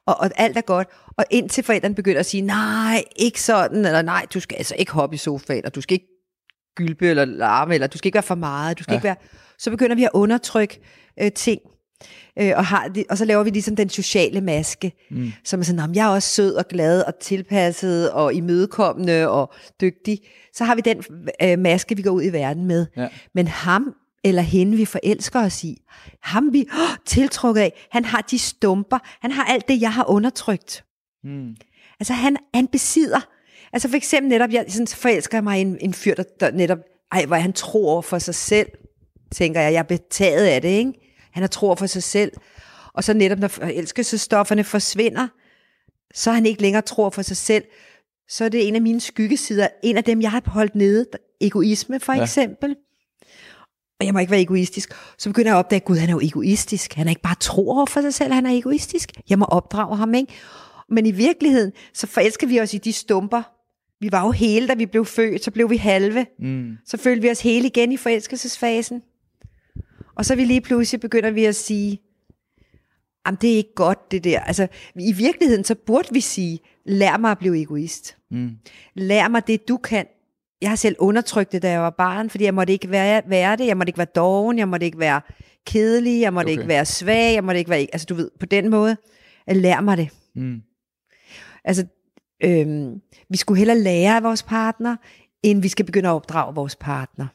[0.07, 0.89] Og, og alt er godt.
[1.17, 4.93] Og indtil forældrene begynder at sige, nej, ikke sådan, eller nej, du skal altså ikke
[4.93, 6.09] hoppe i sofaen, og du skal ikke
[6.77, 8.97] gylpe eller larme, eller du skal ikke være for meget, du skal ja.
[8.97, 9.17] ikke være...
[9.59, 10.81] Så begynder vi at undertrykke
[11.21, 11.61] øh, ting.
[12.39, 15.33] Øh, og, har og så laver vi ligesom den sociale maske, mm.
[15.45, 19.29] som er sådan, "Nå, men jeg er også sød og glad og tilpasset og imødekommende
[19.29, 20.19] og dygtig.
[20.55, 21.05] Så har vi den
[21.43, 22.87] øh, maske, vi går ud i verden med.
[22.97, 23.09] Ja.
[23.35, 23.95] Men ham
[24.25, 25.83] eller hende, vi forelsker os i,
[26.23, 30.11] ham vi åh, tiltrukket af, han har de stumper, han har alt det, jeg har
[30.11, 30.85] undertrykt.
[31.25, 31.57] Mm.
[32.01, 33.21] Altså han, han besidder,
[33.73, 36.51] altså for eksempel netop, jeg sådan, så forelsker mig i en, en fyr, der, der
[36.51, 36.79] netop,
[37.13, 38.69] ej, hvor han tror for sig selv,
[39.33, 40.93] tænker jeg, jeg er betaget af det, ikke?
[41.33, 42.33] Han har tror for sig selv.
[42.95, 45.29] Og så netop, når forelskelsesstofferne forsvinder,
[46.15, 47.65] så er han ikke længere tror for sig selv.
[48.29, 51.07] Så er det en af mine skyggesider, en af dem, jeg har holdt nede,
[51.41, 52.23] egoisme for Ja.
[52.23, 52.77] eksempel.
[54.01, 54.93] Og jeg må ikke være egoistisk.
[55.19, 56.93] Så begynder jeg at opdage, at Gud, han er jo egoistisk.
[56.95, 59.11] Han er ikke bare tro for sig selv, han er egoistisk.
[59.31, 60.33] Jeg må opdrage ham, ikke?
[60.89, 63.43] Men i virkeligheden, så forelsker vi os i de stumper.
[64.01, 66.27] Vi var jo hele, da vi blev født, så blev vi halve.
[66.39, 66.77] Mm.
[66.87, 69.03] Så følte vi os hele igen i forelskelsesfasen.
[70.15, 72.01] Og så er vi lige pludselig begynder vi at sige,
[73.27, 74.41] jamen det er ikke godt det der.
[74.41, 78.17] Altså i virkeligheden, så burde vi sige, lær mig at blive egoist.
[78.31, 78.57] Mm.
[78.95, 80.07] Lær mig det, du kan.
[80.63, 83.57] Jeg har selv undertrykt det, da jeg var barn, fordi jeg måtte ikke være, være
[83.57, 83.67] det.
[83.67, 85.21] Jeg måtte ikke være doven, jeg måtte ikke være
[85.67, 86.53] kedelig, jeg måtte Okay.
[86.53, 87.81] ikke være svag, jeg måtte ikke være...
[87.93, 88.97] Altså du ved, på den måde,
[89.49, 90.09] lær mig det.
[90.35, 90.63] Mm.
[91.65, 91.87] Altså,
[92.45, 94.97] øhm, vi skulle hellere lære af vores partner,
[95.43, 97.27] end vi skal begynde at opdrage vores partner.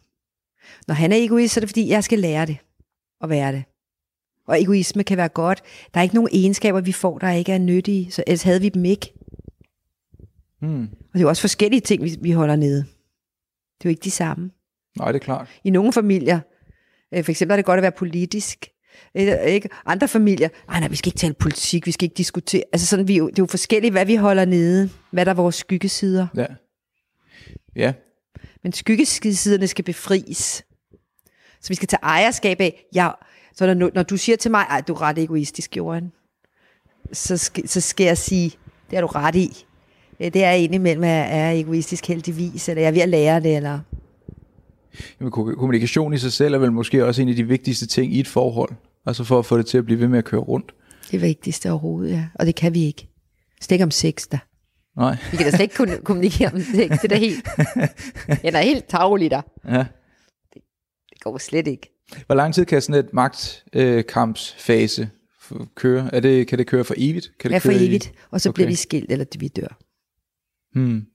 [0.87, 2.57] Når han er egoist, så er det fordi, jeg skal lære det
[3.23, 3.63] at være det.
[4.47, 5.63] Og egoisme kan være godt.
[5.93, 8.69] Der er ikke nogen egenskaber, vi får, der ikke er nyttige, så ellers havde vi
[8.69, 9.13] dem ikke.
[10.61, 10.81] Mm.
[10.83, 12.77] Og det er jo også forskellige ting, vi, vi holder nede.
[12.77, 14.51] Det er jo ikke de samme.
[14.97, 15.47] Nej, det er klart.
[15.63, 16.39] I nogle familier,
[17.13, 18.67] øh, for eksempel er det godt at være politisk,
[19.13, 19.69] eller, ikke?
[19.85, 22.63] Andre familier, nej, nej, vi skal ikke tale politik, vi skal ikke diskutere.
[22.73, 25.55] Altså sådan, vi, det er jo forskelligt, hvad vi holder nede, hvad der er vores
[25.55, 26.27] skyggesider.
[26.35, 26.45] Ja.
[27.75, 27.93] Ja.
[28.63, 30.63] Men skyggesiderne skal befries.
[31.67, 33.09] Så vi skal tage ejerskab af, ja,
[33.55, 36.11] så når, når du siger til mig, at du er ret egoistisk, Johan,
[37.13, 38.51] så skal, så skal jeg sige,
[38.89, 39.65] det har du ret i.
[40.19, 43.55] Det er indimellem, at jeg er egoistisk heldigvis, eller jeg er ved at lære det,
[43.55, 43.79] eller...
[45.19, 48.13] Jamen, ko- kommunikation i sig selv er vel måske også en af de vigtigste ting
[48.13, 48.71] i et forhold.
[49.05, 50.71] Altså for at få det til at blive ved med at køre rundt.
[51.11, 52.25] Det vigtigste overhovedet, ja.
[52.35, 53.07] Og det kan vi ikke.
[53.61, 54.37] Slet ikke om sex, der.
[54.97, 55.17] Nej.
[55.31, 56.89] Vi kan da slet ikke kommunikere om sex.
[56.89, 57.45] Det er da helt,
[58.43, 59.41] det er helt tavligt, der.
[59.69, 59.85] Ja.
[61.31, 61.93] Går slet ikke.
[62.25, 65.09] Hvor lang tid kan sådan et magtkampsfase
[65.75, 66.09] køre?
[66.15, 67.31] Er det, kan det køre for evigt?
[67.39, 68.11] Kan det Ja, for køre i- evigt.
[68.31, 68.53] Og så Okay.
[68.55, 69.77] bliver vi skilt, eller vi dør.
[70.73, 71.05] Hmm.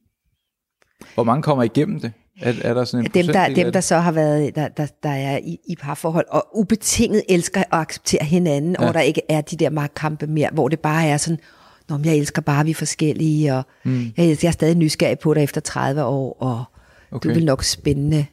[1.14, 2.12] Hvor mange kommer igennem det?
[2.40, 5.08] Er, er der sådan en Dem der, dem, der så har været, der, der, der
[5.10, 8.88] er i, i parforhold, og ubetinget elsker og accepterer hinanden, ja.
[8.88, 11.38] Og der ikke er de der magtkampe mere, hvor det bare er sådan,
[11.88, 14.12] Nå, men jeg elsker bare, vi er forskellige, og mm.
[14.16, 16.64] jeg, elsker, jeg er stadig nysgerrig på dig efter 30 år, og.
[17.10, 17.28] Okay.
[17.28, 18.26] du vil nok spændende.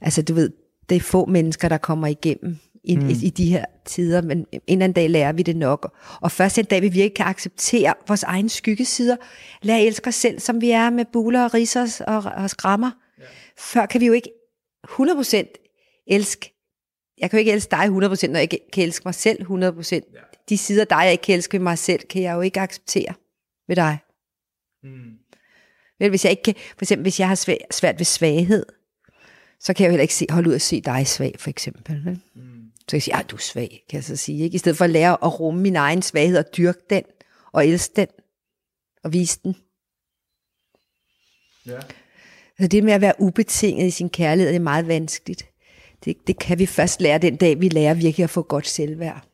[0.00, 0.50] Altså, du ved,
[0.88, 3.08] det er få mennesker, der kommer igennem i, mm.
[3.08, 5.96] i, i de her tider, men en eller anden dag lærer vi det nok.
[6.20, 9.16] Og først en dag, vi virkelig kan acceptere vores egne skyggesider,
[9.62, 12.90] at elske os selv, som vi er med buler og risers og, og skrammer.
[13.18, 13.24] Ja.
[13.58, 14.30] Før kan vi jo ikke
[14.86, 16.54] 100% elske,
[17.18, 19.94] jeg kan jo ikke elske dig 100%, når jeg ikke kan elske mig selv 100%.
[19.94, 20.00] Ja.
[20.48, 23.14] De sider dig, jeg ikke kan elske mig selv, kan jeg jo ikke acceptere
[23.68, 23.98] ved dig.
[24.82, 25.18] Mm.
[25.98, 28.66] Vel, hvis jeg ikke kan, for eksempel hvis jeg har svært, svært ved svaghed,
[29.64, 32.04] så kan jeg jo heller ikke se, holde ud at se dig svag, for eksempel.
[32.04, 32.20] Vel?
[32.34, 32.42] Mm.
[32.88, 34.44] Så jeg sige, at du er svag, kan jeg så sige.
[34.44, 34.54] Ikke?
[34.54, 37.02] I stedet for at lære at rumme min egen svaghed og dyrke den,
[37.52, 38.06] og elske den,
[39.04, 39.56] og vise den.
[41.66, 41.80] Ja.
[42.60, 45.46] Så det med at være ubetinget i sin kærlighed, det er meget vanskeligt.
[46.04, 49.28] Det, det kan vi først lære den dag, vi lærer virkelig at få godt selvværd.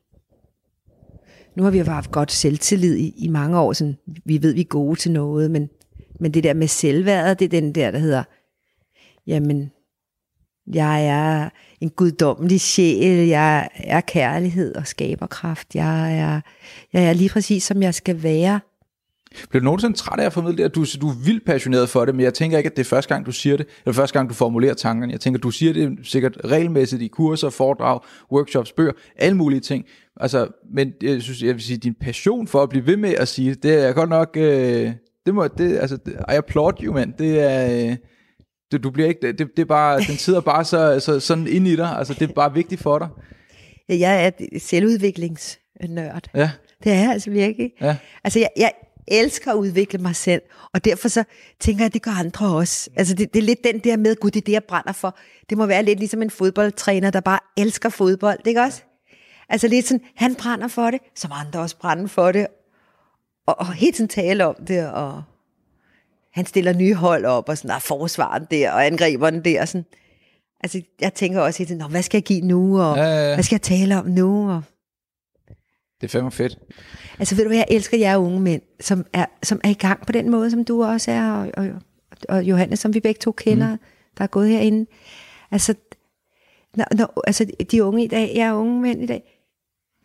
[1.56, 4.60] Nu har vi jo haft godt selvtillid i, i mange år, sådan, vi ved, vi
[4.60, 5.70] er gode til noget, men,
[6.20, 8.24] men det der med selvværdet, det er den der, der hedder,
[9.26, 9.72] jamen,
[10.74, 11.48] jeg er
[11.80, 16.40] en guddommelig sjæl, jeg er kærlighed og skaberkraft, jeg er,
[16.92, 18.60] jeg er lige præcis, som jeg skal være.
[19.48, 22.04] Bliver du nogensinde træt af at formidle det, at du, du er vildt passioneret for
[22.04, 24.18] det, men jeg tænker ikke, at det er første gang, du siger det, eller første
[24.18, 25.12] gang, du formulerer tankerne.
[25.12, 28.00] Jeg tænker, du siger det sikkert regelmæssigt i kurser, foredrag,
[28.32, 29.84] workshops, bøger, alle mulige ting.
[30.16, 33.28] Altså, men jeg synes, jeg vil sige, din passion for at blive ved med at
[33.28, 34.92] sige det, det er godt nok, øh,
[35.26, 37.14] det må, det, altså, I applaud you, man.
[37.18, 37.96] Det er, øh,
[38.72, 41.68] det, du bliver ikke, det, det er bare, den sidder bare så, så, sådan ind
[41.68, 43.08] i dig, altså det er bare vigtigt for dig.
[43.88, 46.30] Jeg er selvudviklingsnørd.
[46.34, 46.50] Ja.
[46.84, 47.72] Det er jeg altså virkelig.
[47.80, 47.96] Ja.
[48.24, 48.72] Altså jeg, jeg
[49.08, 50.42] elsker at udvikle mig selv,
[50.74, 51.24] og derfor så
[51.60, 52.90] tænker jeg, at det gør andre også.
[52.96, 55.16] Altså det, det er lidt den der med, gud, det er det, jeg brænder for.
[55.50, 58.82] Det må være lidt ligesom en fodboldtræner, der bare elsker fodbold, ikke også?
[59.48, 62.46] Altså lidt sådan, han brænder for det, som andre også brænder for det,
[63.46, 65.22] og, og helt sådan tale om det, og
[66.32, 69.68] han stiller nye hold op, og sådan, der er forsvaren der, og angriberen der, og
[69.68, 69.84] sådan.
[70.62, 73.34] Altså, jeg tænker også helt hvad skal jeg give nu, og ja, ja, ja.
[73.34, 74.62] hvad skal jeg tale om nu, og...
[76.00, 76.58] Det er fandme fedt.
[77.18, 80.06] Altså, ved du hvad, jeg elsker jer unge mænd, som er, som er i gang
[80.06, 81.68] på den måde, som du også er, og, og,
[82.28, 83.78] og Johannes, som vi begge to kender, mm.
[84.18, 84.90] der er gået herinde.
[85.50, 85.74] Altså,
[86.76, 89.40] når, når, altså, de unge i dag, jeg er unge mænd i dag,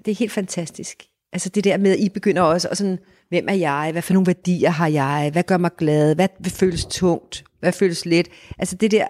[0.06, 1.04] det er helt fantastisk.
[1.34, 3.00] Altså det der med, at I begynder også, og sådan,
[3.30, 6.86] hvem er jeg, hvad for nogle værdier har jeg, hvad gør mig glad, hvad føles
[6.86, 8.28] tungt, hvad føles let.
[8.60, 9.08] Altså det der,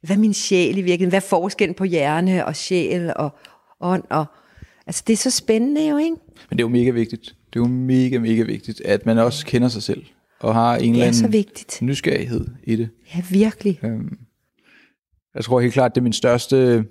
[0.00, 3.30] hvad er min sjæl i virkeligheden, hvad er forskellen på hjerne og sjæl og
[3.80, 4.26] ånd, og,
[4.86, 6.16] altså det er så spændende jo, ikke?
[6.50, 7.22] Men det er jo mega vigtigt.
[7.24, 10.04] Det er jo mega, mega vigtigt, at man også kender sig selv,
[10.40, 11.82] og har en eller anden vigtigt.
[11.82, 12.88] nysgerrighed i det.
[13.14, 13.80] Ja, virkelig.
[13.82, 14.18] Øhm,
[15.34, 16.84] jeg tror helt klart, det er min største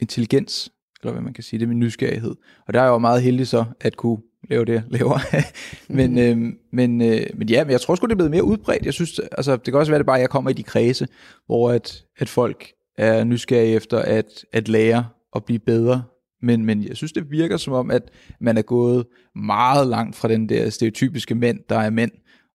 [0.00, 2.34] intelligens, eller hvad man kan sige, det er min nysgerrighed.
[2.66, 4.18] Og der er jeg jo meget heldig så, at kunne
[4.50, 5.18] lave det, jeg laver.
[5.98, 8.84] men, øh, men, øh, men ja, men jeg tror sgu, det er blevet mere udbredt.
[8.84, 11.08] Jeg synes, altså, det kan også være, det bare, at jeg kommer i de kredse,
[11.46, 12.66] hvor at, at folk
[12.98, 16.02] er nysgerrige efter at, at lære og blive bedre.
[16.42, 18.02] Men, men jeg synes, det virker som om, at
[18.40, 22.10] man er gået meget langt fra den der stereotypiske mænd, der er mænd,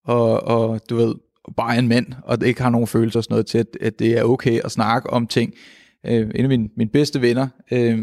[0.05, 1.15] og, og du ved,
[1.57, 4.17] bare en mand, og ikke har nogen følelser og sådan noget til, at, at det
[4.17, 5.53] er okay at snakke om ting.
[6.05, 7.99] Øh, en af mine, mine bedste venner, øh,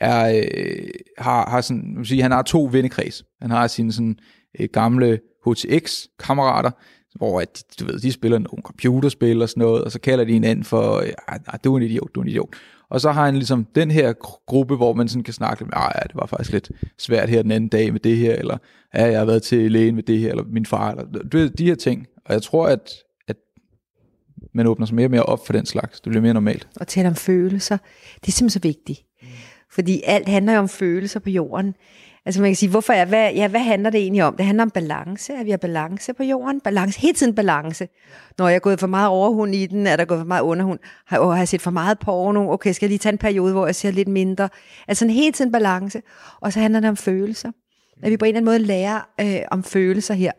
[0.00, 0.88] er, øh,
[1.18, 3.24] har, har sådan, man sige, han har to vennekreds.
[3.42, 4.18] Han har sine sådan,
[4.60, 6.70] øh, gamle HTX-kammerater,
[7.14, 10.32] hvor at, du ved, de spiller nogle computerspil og sådan noget, og så kalder de
[10.32, 12.48] hinanden for, øh, ah, ja, du er en idiot, du er en idiot.
[12.90, 14.12] Og så har han ligesom den her
[14.46, 17.42] gruppe, hvor man sådan kan snakke med, ah, ja, det var faktisk lidt svært her
[17.42, 18.58] den anden dag med det her, eller
[18.94, 21.50] ja, jeg har været til lægen med det her, eller min far, eller du ved,
[21.50, 22.06] de her ting.
[22.24, 22.90] Og jeg tror, at,
[23.28, 23.36] at
[24.54, 26.00] man åbner sig mere og mere op for den slags.
[26.00, 26.68] Det bliver mere normalt.
[26.80, 27.76] Og tale om følelser,
[28.20, 29.02] det er simpelthen så vigtigt.
[29.72, 31.74] Fordi alt handler jo om følelser på jorden.
[32.26, 34.36] Altså man kan sige, hvorfor er, hvad, ja, hvad handler det egentlig om?
[34.36, 36.60] Det handler om balance, at vi har balance på jorden.
[36.60, 37.88] Balance, hele tiden balance.
[38.38, 40.78] Når jeg er gået for meget overhund i den, er der gået for meget underhund,
[41.06, 43.66] har, har jeg set for meget porno, okay, skal jeg lige tage en periode, hvor
[43.66, 44.48] jeg ser lidt mindre.
[44.88, 46.02] Altså en helt tiden balance.
[46.40, 47.52] Og så handler det om følelser.
[48.02, 50.32] At vi på en eller anden måde lærer øh, om følelser her.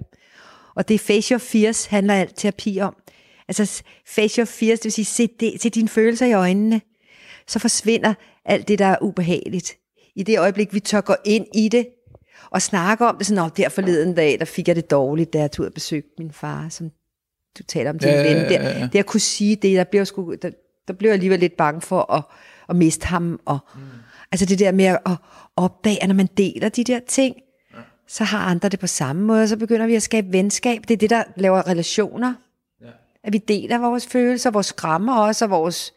[0.76, 2.96] Og det Face Your Fears handler alt terapi om.
[3.48, 6.82] Altså Face Your Fears, det vil sige, se, det, se dine følelser i øjnene.
[7.48, 8.14] Så forsvinder
[8.48, 9.78] alt det, der er ubehageligt.
[10.16, 11.88] I det øjeblik, vi tør gå ind i det,
[12.50, 15.40] og snakke om det, sådan, at der forleden dag, der fik jeg det dårligt, da
[15.40, 16.92] jeg tog og besøgte min far, som
[17.58, 18.50] du taler om din ja, ven.
[18.50, 18.90] Der, ja, ja.
[18.94, 20.50] det at kunne sige det, der blev, sgu, der,
[20.88, 22.24] der blev jeg alligevel lidt bange for at,
[22.70, 23.40] at miste ham.
[23.46, 23.82] Og, mm.
[24.32, 25.00] Altså det der med at
[25.56, 27.36] opdage, at når man deler de der ting,
[27.74, 27.80] ja.
[28.08, 30.82] så har andre det på samme måde, og så begynder vi at skabe venskab.
[30.88, 32.34] Det er det, der laver relationer.
[32.82, 32.88] Ja.
[33.24, 35.94] At vi deler vores følelser, vores skrammer også, og vores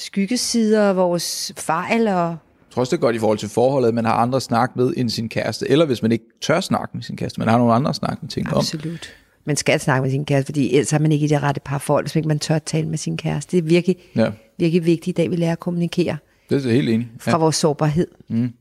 [0.00, 2.28] skyggesider, vores fejl og...
[2.70, 4.42] Jeg tror også, det er godt i forhold til forholdet, at man har andre at
[4.42, 7.48] snakke med end sin kæreste, eller hvis man ikke tør snakke med sin kæreste, man
[7.48, 8.84] har nogle andre at snakke med ting Absolut.
[8.84, 8.90] om.
[8.92, 9.14] Absolut.
[9.44, 12.04] Man skal snakke med sin kæreste, fordi ellers er man ikke i det rette forhold,
[12.04, 13.56] hvis ikke man tør tale med sin kæreste.
[13.56, 14.30] Det er virkelig, ja.
[14.58, 16.16] virkelig vigtigt i dag, vi lærer at kommunikere
[16.50, 17.08] Det er helt enig.
[17.18, 18.06] fra vores sårbarhed.
[18.28, 18.52] Mm.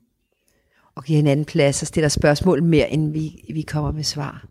[0.95, 4.45] Og give hinanden plads og stiller spørgsmål mere, end vi, vi kommer med svar.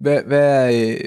[0.00, 1.00] Hvad, hvad, øh,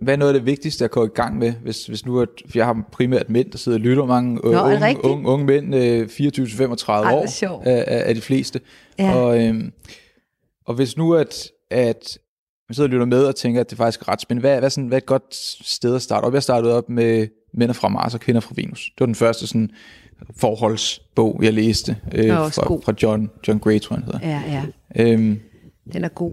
[0.00, 2.28] hvad er noget af det vigtigste at gå i gang med, hvis, hvis nu, at,
[2.48, 5.46] for jeg har primært mænd, der sidder og lytter, mange øh, Nå, unge, unge, unge
[5.46, 8.60] mænd, øh, 24-35 Ej, år, er, er, de fleste.
[8.98, 9.14] Ja.
[9.14, 9.72] Og, øhm,
[10.66, 12.18] og hvis nu, at, at
[12.68, 14.70] man sidder og lytter med og tænker, at det faktisk er ret spændende, hvad, hvad,
[14.70, 15.34] sådan, hvad er et godt
[15.66, 16.34] sted at starte op?
[16.34, 18.90] Jeg startede op med Mænd fra Mars og Kvinder fra Venus.
[18.94, 19.70] Det var den første sådan,
[20.36, 22.82] forholdsbog, jeg læste øh, fra, god.
[22.82, 24.28] fra John, John Gray, tror jeg, han hedder.
[24.28, 24.62] Ja,
[24.96, 25.12] ja.
[25.12, 25.40] Øhm,
[25.92, 26.32] Den er god.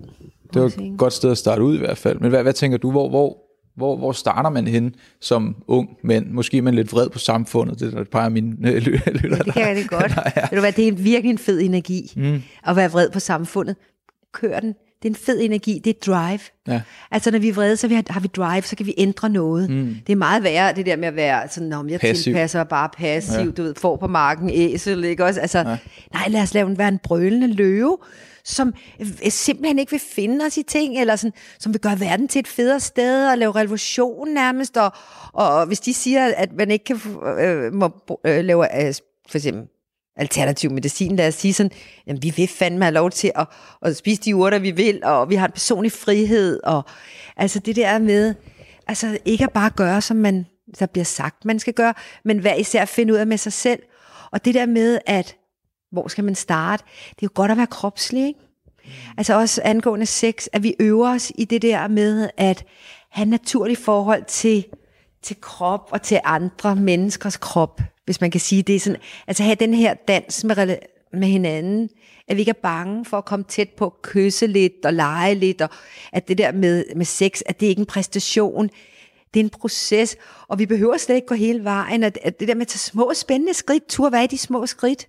[0.53, 2.19] det var et godt sted at starte ud i hvert fald.
[2.19, 3.37] Men hvad, hvad tænker du, hvor, hvor,
[3.75, 6.25] hvor, hvor starter man hen som ung mand?
[6.31, 8.97] Måske er man lidt vred på samfundet, det er et par af mine øh, ly-
[9.07, 9.43] lyttere.
[9.43, 10.15] Det kan jeg rigtig godt.
[10.15, 10.41] Nej, ja.
[10.41, 12.11] Ved du hvad, det er virkelig en fed energi.
[12.15, 12.41] Mm.
[12.67, 13.75] At være vred på samfundet.
[14.33, 14.73] Kør den.
[15.03, 15.81] Det er en fed energi.
[15.83, 16.39] Det er drive.
[16.67, 16.81] Ja.
[17.11, 19.69] Altså, når vi er vrede, så har vi drive, så kan vi ændre noget.
[19.69, 19.95] Mm.
[20.07, 22.23] Det er meget værre, det der med at være sådan, om jeg Passiv.
[22.23, 23.51] tilpasser bare passiv, ja.
[23.51, 25.39] du ved, får på marken, æsel, ikke også?
[25.41, 25.77] Altså, ja.
[26.13, 27.97] nej, lad os lave en, være en brølende løve,
[28.45, 32.27] som øh, simpelthen ikke vil finde os i ting, eller sådan, som vil gøre verden
[32.27, 34.91] til et federe sted, og lave revolution nærmest, og,
[35.33, 36.99] og hvis de siger, at man ikke kan
[37.39, 37.91] øh, må,
[38.25, 38.93] øh, lave, øh,
[39.29, 39.67] for eksempel,
[40.17, 41.71] alternativ medicin, lad os sige sådan,
[42.07, 43.47] jamen vi vil fandme have lov til at,
[43.81, 46.83] at spise de urter, vi vil, og vi har en personlig frihed, og
[47.37, 48.33] altså det der med,
[48.87, 50.45] altså ikke at bare gøre, som man,
[50.79, 51.93] der bliver sagt, man skal gøre,
[52.25, 53.79] men hver især finde ud af med sig selv,
[54.31, 55.35] og det der med, at
[55.91, 58.39] hvor skal man starte, det er jo godt at være kropslig, ikke?
[59.17, 62.65] Altså også angående sex, at vi øver os i det der med at
[63.09, 64.65] have naturligt forhold til,
[65.21, 68.81] til krop og til andre menneskers krop, hvis man kan sige det.
[68.81, 70.77] Sådan, altså have den her dans med,
[71.13, 71.89] med hinanden,
[72.27, 75.61] at vi ikke er bange for at komme tæt på, kysse lidt og lege lidt,
[75.61, 75.69] og
[76.11, 78.69] at det der med, med sex, at det ikke er en præstation,
[79.33, 80.17] det er en proces,
[80.47, 83.13] og vi behøver slet ikke gå hele vejen, at, det der med at tage små
[83.13, 85.07] spændende skridt, tur, hvad er de små skridt?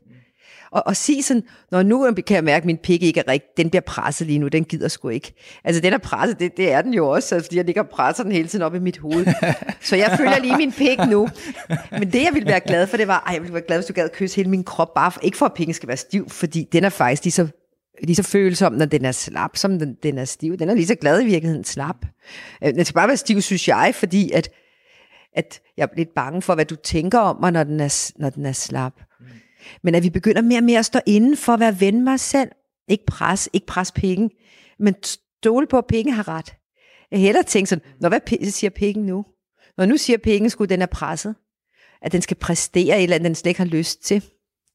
[0.71, 3.51] Og, og sige sådan, når nu kan jeg mærke, at min pik ikke er rigtig,
[3.57, 5.35] den bliver presset lige nu, den gider sgu ikke.
[5.65, 7.89] Altså den er presset, det, det er den jo også, altså, fordi jeg ligger og
[7.89, 9.27] presser den hele tiden op i mit hoved.
[9.81, 11.29] Så jeg føler lige min pik nu.
[11.91, 13.87] Men det jeg ville være glad for, det var, ej, jeg ville være glad, hvis
[13.87, 16.31] du gad kysse hele min krop, bare for, ikke for at pikken skal være stiv,
[16.31, 17.49] fordi den er faktisk lige så,
[18.03, 20.57] lige så følsom, når den er slap, som den, den er stiv.
[20.57, 21.97] Den er lige så glad i virkeligheden slap.
[22.65, 24.49] Øh, den skal bare være stiv, synes jeg, fordi at,
[25.37, 28.31] at jeg er lidt bange for, hvad du tænker om mig, når den er, når
[28.31, 28.93] den er slap.
[29.83, 32.13] Men at vi begynder mere og mere at stå inden for at være ven med
[32.13, 32.51] os selv.
[32.89, 34.31] Ikke pres, ikke pres penge,
[34.79, 36.55] men stole på, at penge har ret.
[37.11, 39.25] Jeg hellere tænke sådan, når hvad siger penge nu?
[39.79, 41.35] Når nu siger penge, skulle den er presset.
[42.03, 44.25] At den skal præstere et eller andet, den slet ikke har lyst til.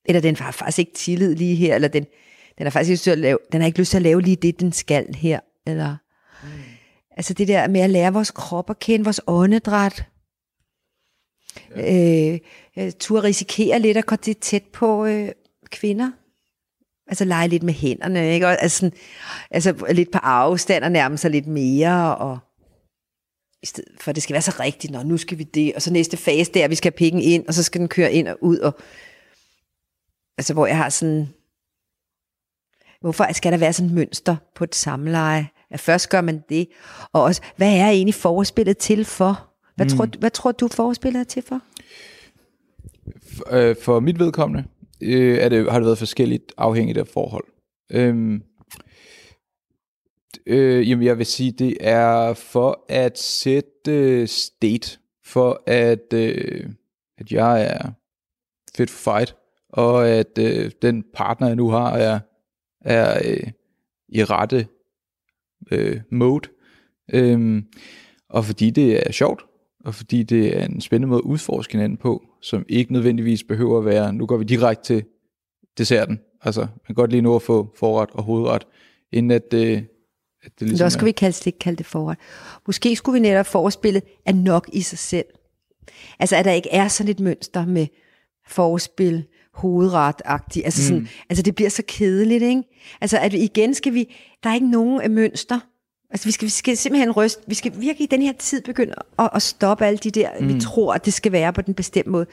[0.06, 2.06] Eller den har faktisk ikke tillid lige her, eller den,
[2.58, 4.22] den har faktisk ikke lyst til at lave, den har ikke lyst til at lave
[4.22, 5.39] lige det, den skal her.
[5.68, 5.96] Eller,
[6.44, 6.50] mm.
[7.18, 10.06] Altså det der med at lære vores krop at kende, vores åndedræt.
[11.76, 12.34] Ja.
[12.34, 12.39] Øh,
[12.78, 15.30] øh, turde risikere lidt at gå det tæt på øh,
[15.72, 16.12] kvinder.
[17.08, 18.47] Altså lege lidt med hænderne, ikke?
[18.47, 18.97] Og, altså, sådan,
[19.52, 22.39] altså lidt på afstand og nærme sig lidt mere, og
[23.64, 25.93] i stedet for det skal være så rigtigt, når nu skal vi det, og så
[25.93, 28.58] næste fase der, vi skal have ind, og så skal den køre ind og ud,
[28.58, 28.80] og
[30.38, 31.30] altså hvor jeg har sådan,
[33.02, 35.47] hvorfor skal der være sådan et mønster på et samleje?
[35.70, 36.68] At først gør man det,
[37.14, 39.51] og også, hvad er egentlig forspillet til for?
[39.76, 39.89] Hvad, mm.
[39.89, 41.61] tror, hvad tror du, forspillet er til for?
[43.07, 44.63] F- øh, for mit vedkommende
[45.01, 47.45] øh, er det, har det været forskelligt afhængigt af forhold.
[47.91, 48.43] Øhm,
[50.45, 56.69] øh, jamen jeg vil sige, det er for at sætte state, for at, øh,
[57.17, 57.91] at jeg er
[58.78, 59.36] fit for fight,
[59.69, 62.19] og at øh, den partner, jeg nu har, er,
[62.82, 63.51] er øh,
[64.09, 64.67] i rette
[65.72, 66.49] øh, mode.
[67.13, 67.65] Øhm,
[68.30, 69.45] og fordi det er sjovt,
[69.86, 73.79] og fordi det er en spændende måde at udforske hinanden på, som ikke nødvendigvis behøver
[73.79, 75.03] at være, nu går vi direkte til
[75.77, 76.19] desserten.
[76.41, 78.63] Altså, man kan godt lige nå at få forret og hovedret,
[79.11, 79.84] inden at, øh,
[80.43, 82.17] at det ligesom Så skal vi kalde, ikke kalde det forret.
[82.67, 85.25] Måske skulle vi netop forspillet er nok i sig selv.
[86.19, 87.88] Altså, at der ikke er sådan et mønster med
[88.47, 90.65] forspil, hovedret-agtigt.
[90.65, 91.07] Altså, sådan, mm.
[91.29, 92.63] altså, det bliver så kedeligt, ikke?
[93.01, 95.59] Altså, at igen skal vi, der er ikke nogen mønster.
[96.12, 98.93] Altså, vi skal, vi skal simpelthen ryste, vi skal virkelig i den her tid begynde
[99.20, 100.53] at, at stoppe alle de der, mm.
[100.53, 102.26] vi tror, at det skal være på den bestemte måde.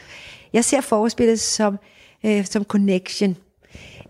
[0.52, 1.78] Jeg ser forspillet som,
[2.24, 3.36] øh, som connection.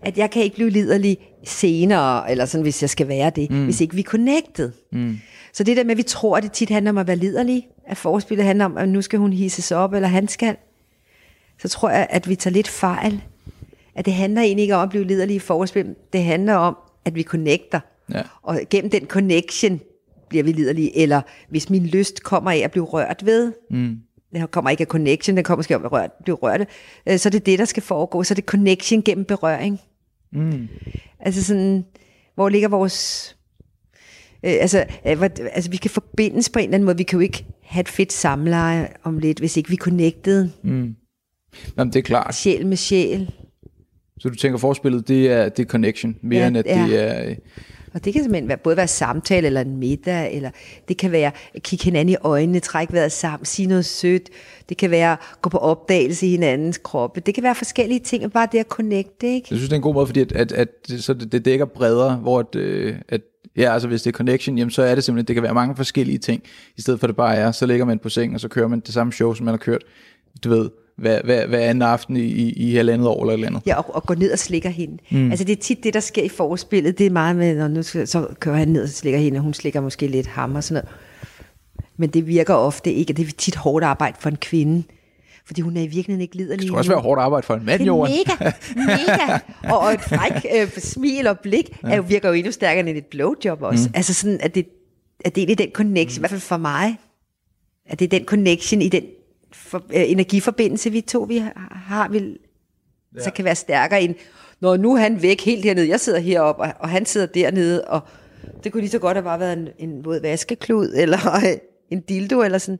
[0.01, 3.63] At jeg kan ikke blive liderlig senere, eller sådan, hvis jeg skal være det, mm.
[3.63, 4.71] hvis ikke vi er connected.
[4.91, 5.19] Mm.
[5.53, 7.67] Så det der med, at vi tror, at det tit handler om at være liderlig,
[7.85, 10.55] at forspillet handler om, at nu skal hun hisses op, eller han skal,
[11.61, 13.21] så tror jeg, at vi tager lidt fejl.
[13.95, 17.15] At det handler egentlig ikke om at blive liderlig i forspil, det handler om, at
[17.15, 17.79] vi connecter.
[18.13, 18.21] Ja.
[18.41, 19.79] Og gennem den connection
[20.29, 23.97] bliver vi liderlige, eller hvis min lyst kommer af at blive rørt ved, mm.
[24.33, 26.61] den kommer ikke af connection, den kommer måske af at blive rørt,
[27.07, 28.23] øh, så er det det, der skal foregå.
[28.23, 29.79] Så er det connection gennem berøring.
[30.33, 30.67] Mm.
[31.19, 31.85] Altså sådan,
[32.35, 33.35] hvor ligger vores...
[34.43, 36.97] Øh, altså, øh, hvor, altså, vi kan forbindes på en eller anden måde.
[36.97, 40.49] Vi kan jo ikke have et fedt samleje om lidt, hvis ikke vi er connected.
[40.63, 40.95] Mm.
[41.77, 42.35] Jamen, det er klart.
[42.35, 43.31] Sjæl med sjæl.
[44.19, 46.87] Så du tænker, forspillet, det er, det er connection, mere Ja, ja, end at ja.
[46.87, 47.35] det er...
[47.93, 50.49] Og det kan simpelthen være, både være samtale eller en middag, eller
[50.87, 54.29] det kan være at kigge hinanden i øjnene, trække vejret sammen, sige noget sødt.
[54.69, 57.21] Det kan være at gå på opdagelse i hinandens kroppe.
[57.21, 59.47] Det kan være forskellige ting, og bare det at connecte, ikke?
[59.51, 61.65] Jeg synes, det er en god måde, fordi at, at, at så det, det dækker
[61.65, 63.21] bredere, hvor at, øh, at
[63.57, 65.75] ja, altså hvis det er connection, jamen så er det simpelthen, det kan være mange
[65.75, 66.43] forskellige ting,
[66.77, 68.67] i stedet for at det bare er, så ligger man på sengen, og så kører
[68.67, 69.83] man det samme show, som man har kørt,
[70.43, 70.69] du ved,
[70.99, 73.61] hver, hver, hver anden aften i, i, i halvandet år eller et eller andet.
[73.65, 74.97] Ja, og, og gå ned og slikker hende.
[75.11, 75.31] Mm.
[75.31, 76.97] Altså det er tit det, der sker i forspillet.
[76.97, 79.43] Det er meget med, når nu skal- så kører han ned og slikker hende, og
[79.43, 80.99] hun slikker måske lidt ham og sådan noget.
[81.97, 84.83] Men det virker ofte ikke, og det er tit hårdt arbejde for en kvinde.
[85.45, 86.59] Fordi hun er i virkeligheden ikke liderlig.
[86.59, 88.11] Det skal også være hårdt arbejde for en mand, Det er Johan.
[88.11, 89.39] mega, mega.
[89.73, 91.89] Og, og et fræk øh, smil og blik ja.
[91.89, 93.87] er jo, virker jo endnu stærkere end et blowjob også.
[93.87, 93.93] Mm.
[93.95, 94.65] Altså sådan, at det,
[95.25, 96.19] at det er egentlig den connection, mm.
[96.19, 96.97] i hvert fald for mig,
[97.89, 99.03] at det er den connection i den
[99.69, 102.37] for, øh, energiforbindelse, vi to vi har, har vil,
[103.15, 103.23] ja.
[103.23, 104.15] så kan være stærkere end,
[104.59, 107.85] når nu er han væk helt hernede, jeg sidder heroppe, og, og han sidder dernede,
[107.85, 108.01] og
[108.63, 111.57] det kunne lige så godt have bare været en, en våd vaskeklud, eller øh,
[111.97, 112.79] en dildo, eller sådan.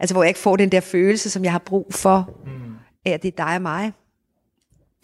[0.00, 2.74] Altså, hvor jeg ikke får den der følelse, som jeg har brug for, mm.
[3.04, 3.92] af at det er dig og mig.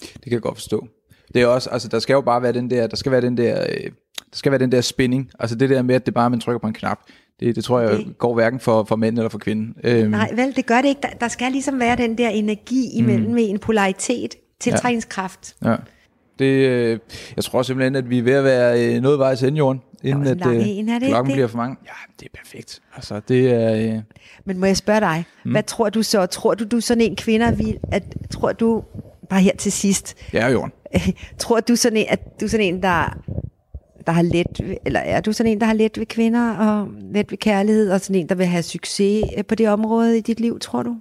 [0.01, 0.87] Det kan jeg godt forstå.
[1.35, 3.37] Det er også, altså der skal jo bare være den der, der skal være den
[3.37, 3.85] der, øh,
[4.16, 5.31] der skal være den der spinning.
[5.39, 6.99] Altså det der med, at det bare, man trykker på en knap.
[7.43, 9.74] Det, det tror jeg Det- går hverken for, for mænd eller for kvinden.
[9.84, 11.01] Øhm, Nej, vel, det gør det ikke.
[11.03, 13.34] Der, der skal ligesom være den der energi imellem mm.
[13.34, 15.57] med en polaritet, tiltrækningskraft.
[15.64, 15.76] Ja.
[16.38, 16.99] Det, øh,
[17.36, 19.80] jeg tror simpelthen, at vi er ved at være øh, noget vej til enden, Jorden,
[20.03, 21.34] inden at en øh, en, er det klokken det?
[21.34, 21.76] bliver for mange.
[21.84, 21.90] Ja,
[22.20, 22.80] det er perfekt.
[22.97, 23.95] Altså, det er...
[23.95, 24.01] Øh,
[24.45, 25.51] Men må jeg spørge dig, mm.
[25.51, 26.26] hvad tror du så?
[26.26, 28.82] Tror du, du er sådan en kvinde, vild, at, tror du,
[29.30, 30.72] bare her til sidst, ja, Jorden.
[31.38, 33.18] tror du sådan en, at du er sådan en, der,
[34.07, 37.31] der har let, eller er du sådan en, der har let ved kvinder og let
[37.31, 40.41] ved kærlighed, og sådan en, der vil have succes øh, på det område i dit
[40.41, 40.97] liv, tror du?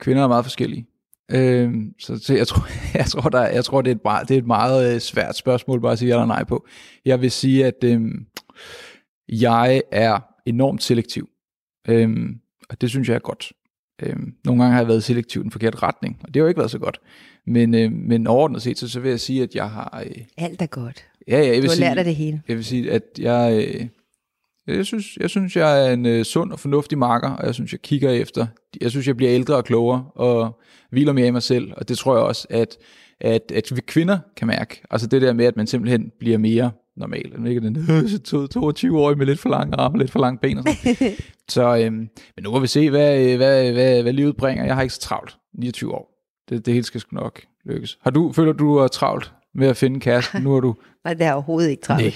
[0.00, 0.86] Kvinder er meget forskellige.
[1.30, 4.34] Øhm, så, så jeg tror, jeg tror, der, jeg tror det, er et meget, det
[4.34, 6.66] er et meget øh, svært spørgsmål bare at sige ja eller nej på.
[7.04, 8.26] Jeg vil sige, at øhm,
[9.28, 11.28] jeg er enormt selektiv.
[11.88, 12.40] Øhm,
[12.70, 13.52] og det synes jeg er godt.
[14.02, 16.48] Øhm, nogle gange har jeg været selektiv i den forkerte retning, og det har jo
[16.48, 17.00] ikke været så godt.
[17.46, 20.02] Men, øh, men overordnet set, så, så vil jeg sige, at jeg har...
[20.06, 21.09] Øh, Alt er godt.
[21.28, 22.42] Ja, ja, jeg Du vil har sige, lært af det hele.
[22.48, 23.86] jeg vil sige, at jeg, øh,
[24.76, 27.72] jeg, synes, jeg synes, jeg er en øh, sund og fornuftig marker, og jeg synes,
[27.72, 28.46] jeg kigger efter.
[28.80, 30.60] Jeg synes, jeg bliver ældre og klogere, og
[30.90, 32.76] hviler mere i mig selv, og det tror jeg også, at,
[33.20, 34.82] at, at vi kvinder kan mærke.
[34.90, 37.32] Altså det der med, at man simpelthen bliver mere normal.
[37.38, 37.98] Man ikke den øh,
[38.88, 41.12] 22-årige med lidt for lange arme og lidt for lange ben og sådan.
[41.48, 41.96] så, øhm,
[42.36, 44.64] men nu må vi se, hvad, øh, hvad, hvad, hvad livet bringer.
[44.64, 45.36] Jeg har ikke så travlt.
[45.58, 46.10] 29 år.
[46.48, 47.98] Det, det hele skal sgu nok lykkes.
[48.02, 50.42] Har du, føler du, du er travlt med at finde kæresten?
[50.42, 50.74] Nu er du...
[51.04, 52.04] Nej, det er overhovedet ikke travlt.
[52.04, 52.12] Nej.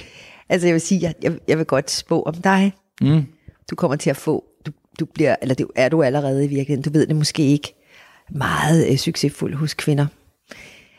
[0.48, 2.72] Altså jeg vil sige, jeg, jeg, jeg vil godt spå om dig.
[3.00, 3.26] Mm.
[3.70, 6.82] Du kommer til at få, du, du bliver, eller det er du allerede i virkeligheden,
[6.82, 7.74] du ved det måske ikke,
[8.30, 10.06] meget øh, succesfuld hos kvinder.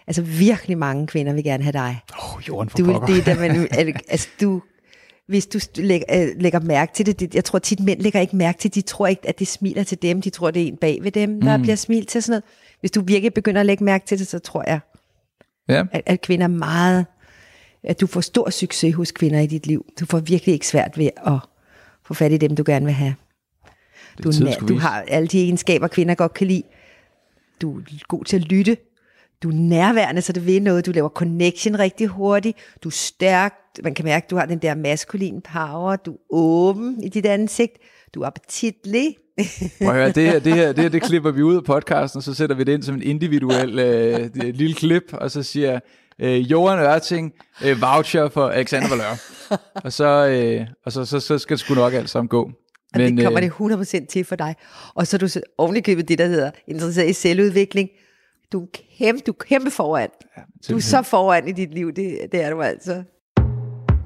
[0.08, 2.00] Altså virkelig mange kvinder vil gerne have dig.
[2.14, 3.08] Åh, oh, Jorden for Du, pokker.
[3.08, 4.62] det er da, man, al- altså du,
[5.28, 8.36] hvis du lægger, øh, lægger mærke til det, det, jeg tror tit mænd lægger ikke
[8.36, 10.78] mærke til, de tror ikke, at det smiler til dem, de tror, det er en
[10.78, 11.64] bag ved dem, der mm.
[11.64, 12.44] bliver smilt til sådan noget.
[12.80, 14.80] Hvis du virkelig begynder at lægge mærke til det, så tror jeg,
[15.70, 15.84] Ja.
[15.92, 17.06] at, at kvinder er meget,
[17.84, 19.86] at du får stor succes hos kvinder i dit liv.
[20.00, 21.40] Du får virkelig ikke svært ved at
[22.06, 23.16] få fat i dem, du gerne vil have.
[24.24, 26.64] Du, nær, skulle du har alle de egenskaber, kvinder godt kan lide.
[27.62, 28.78] Du er god til at lytte.
[29.44, 30.86] Du er nærværende, så det vil noget.
[30.86, 32.58] Du laver connection rigtig hurtigt.
[32.84, 33.54] Du er stærk.
[33.84, 35.96] Man kan mærke, at du har den der maskuline power.
[35.96, 37.78] Du er åben i dit ansigt.
[38.14, 39.16] Du er appetitlig.
[39.82, 42.18] Prøv at høre, det her, det her, det her, det klipper vi ud af podcasten,
[42.18, 45.80] og så sætter vi det ind som en individuel øh, lille klip, og så siger
[46.20, 47.34] øh, Johan Ørting,
[47.66, 49.22] øh, voucher for Alexander Valør.
[49.76, 52.42] og så, øh, og så, så, så skal det sgu nok alt sammen gå.
[52.94, 54.56] Og Men, det kommer øh, det 100% til for dig.
[54.96, 57.90] Og så er du ovenikøbet det, der hedder interesseret i selvudvikling.
[58.52, 58.68] Du er
[58.98, 60.10] kæmpe, du er kæmpe foran.
[60.70, 63.04] Du er så foran i dit liv, det, det er du altså.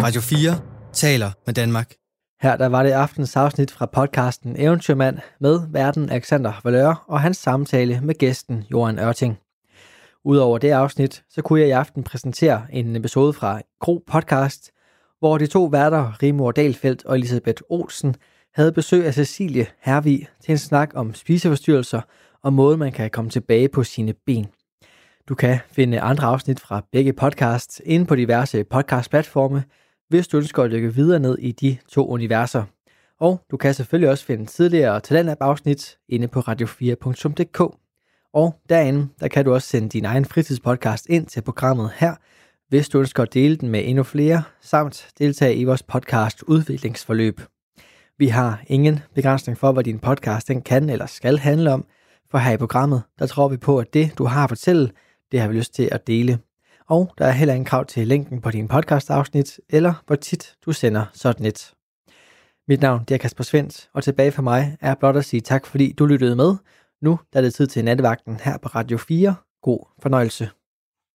[0.03, 0.61] Radio 4
[0.93, 1.93] taler med Danmark.
[2.41, 7.37] Her der var det aftens afsnit fra podcasten Eventyrmand med verden Alexander Valør og hans
[7.37, 9.39] samtale med gæsten Johan Ørting.
[10.25, 14.71] Udover det afsnit, så kunne jeg i aften præsentere en episode fra Gro Podcast,
[15.19, 18.15] hvor de to værter, Rimor Dalfeldt og Elisabeth Olsen,
[18.53, 22.01] havde besøg af Cecilie Hervig til en snak om spiseforstyrrelser
[22.43, 24.47] og måden, man kan komme tilbage på sine ben.
[25.29, 29.63] Du kan finde andre afsnit fra begge podcasts inde på diverse podcastplatforme,
[30.09, 32.63] hvis du ønsker at dykke videre ned i de to universer.
[33.19, 37.77] Og du kan selvfølgelig også finde tidligere Talentlab-afsnit inde på radio4.dk.
[38.33, 42.15] Og derinde, der kan du også sende din egen fritidspodcast ind til programmet her,
[42.69, 47.41] hvis du ønsker at dele den med endnu flere, samt deltage i vores podcast udviklingsforløb.
[48.17, 51.85] Vi har ingen begrænsning for, hvad din podcast den kan eller skal handle om,
[52.31, 54.91] for her i programmet, der tror vi på, at det, du har at fortælle,
[55.31, 56.39] det har vi lyst til at dele.
[56.89, 60.71] Og der er heller ingen krav til linken på din podcast-afsnit, eller hvor tit du
[60.71, 61.73] sender sådan et.
[62.67, 65.65] Mit navn det er Kasper Svendt, og tilbage for mig er blot at sige tak,
[65.65, 66.55] fordi du lyttede med.
[67.01, 69.35] Nu der er det tid til nattevagten her på Radio 4.
[69.61, 70.49] God fornøjelse.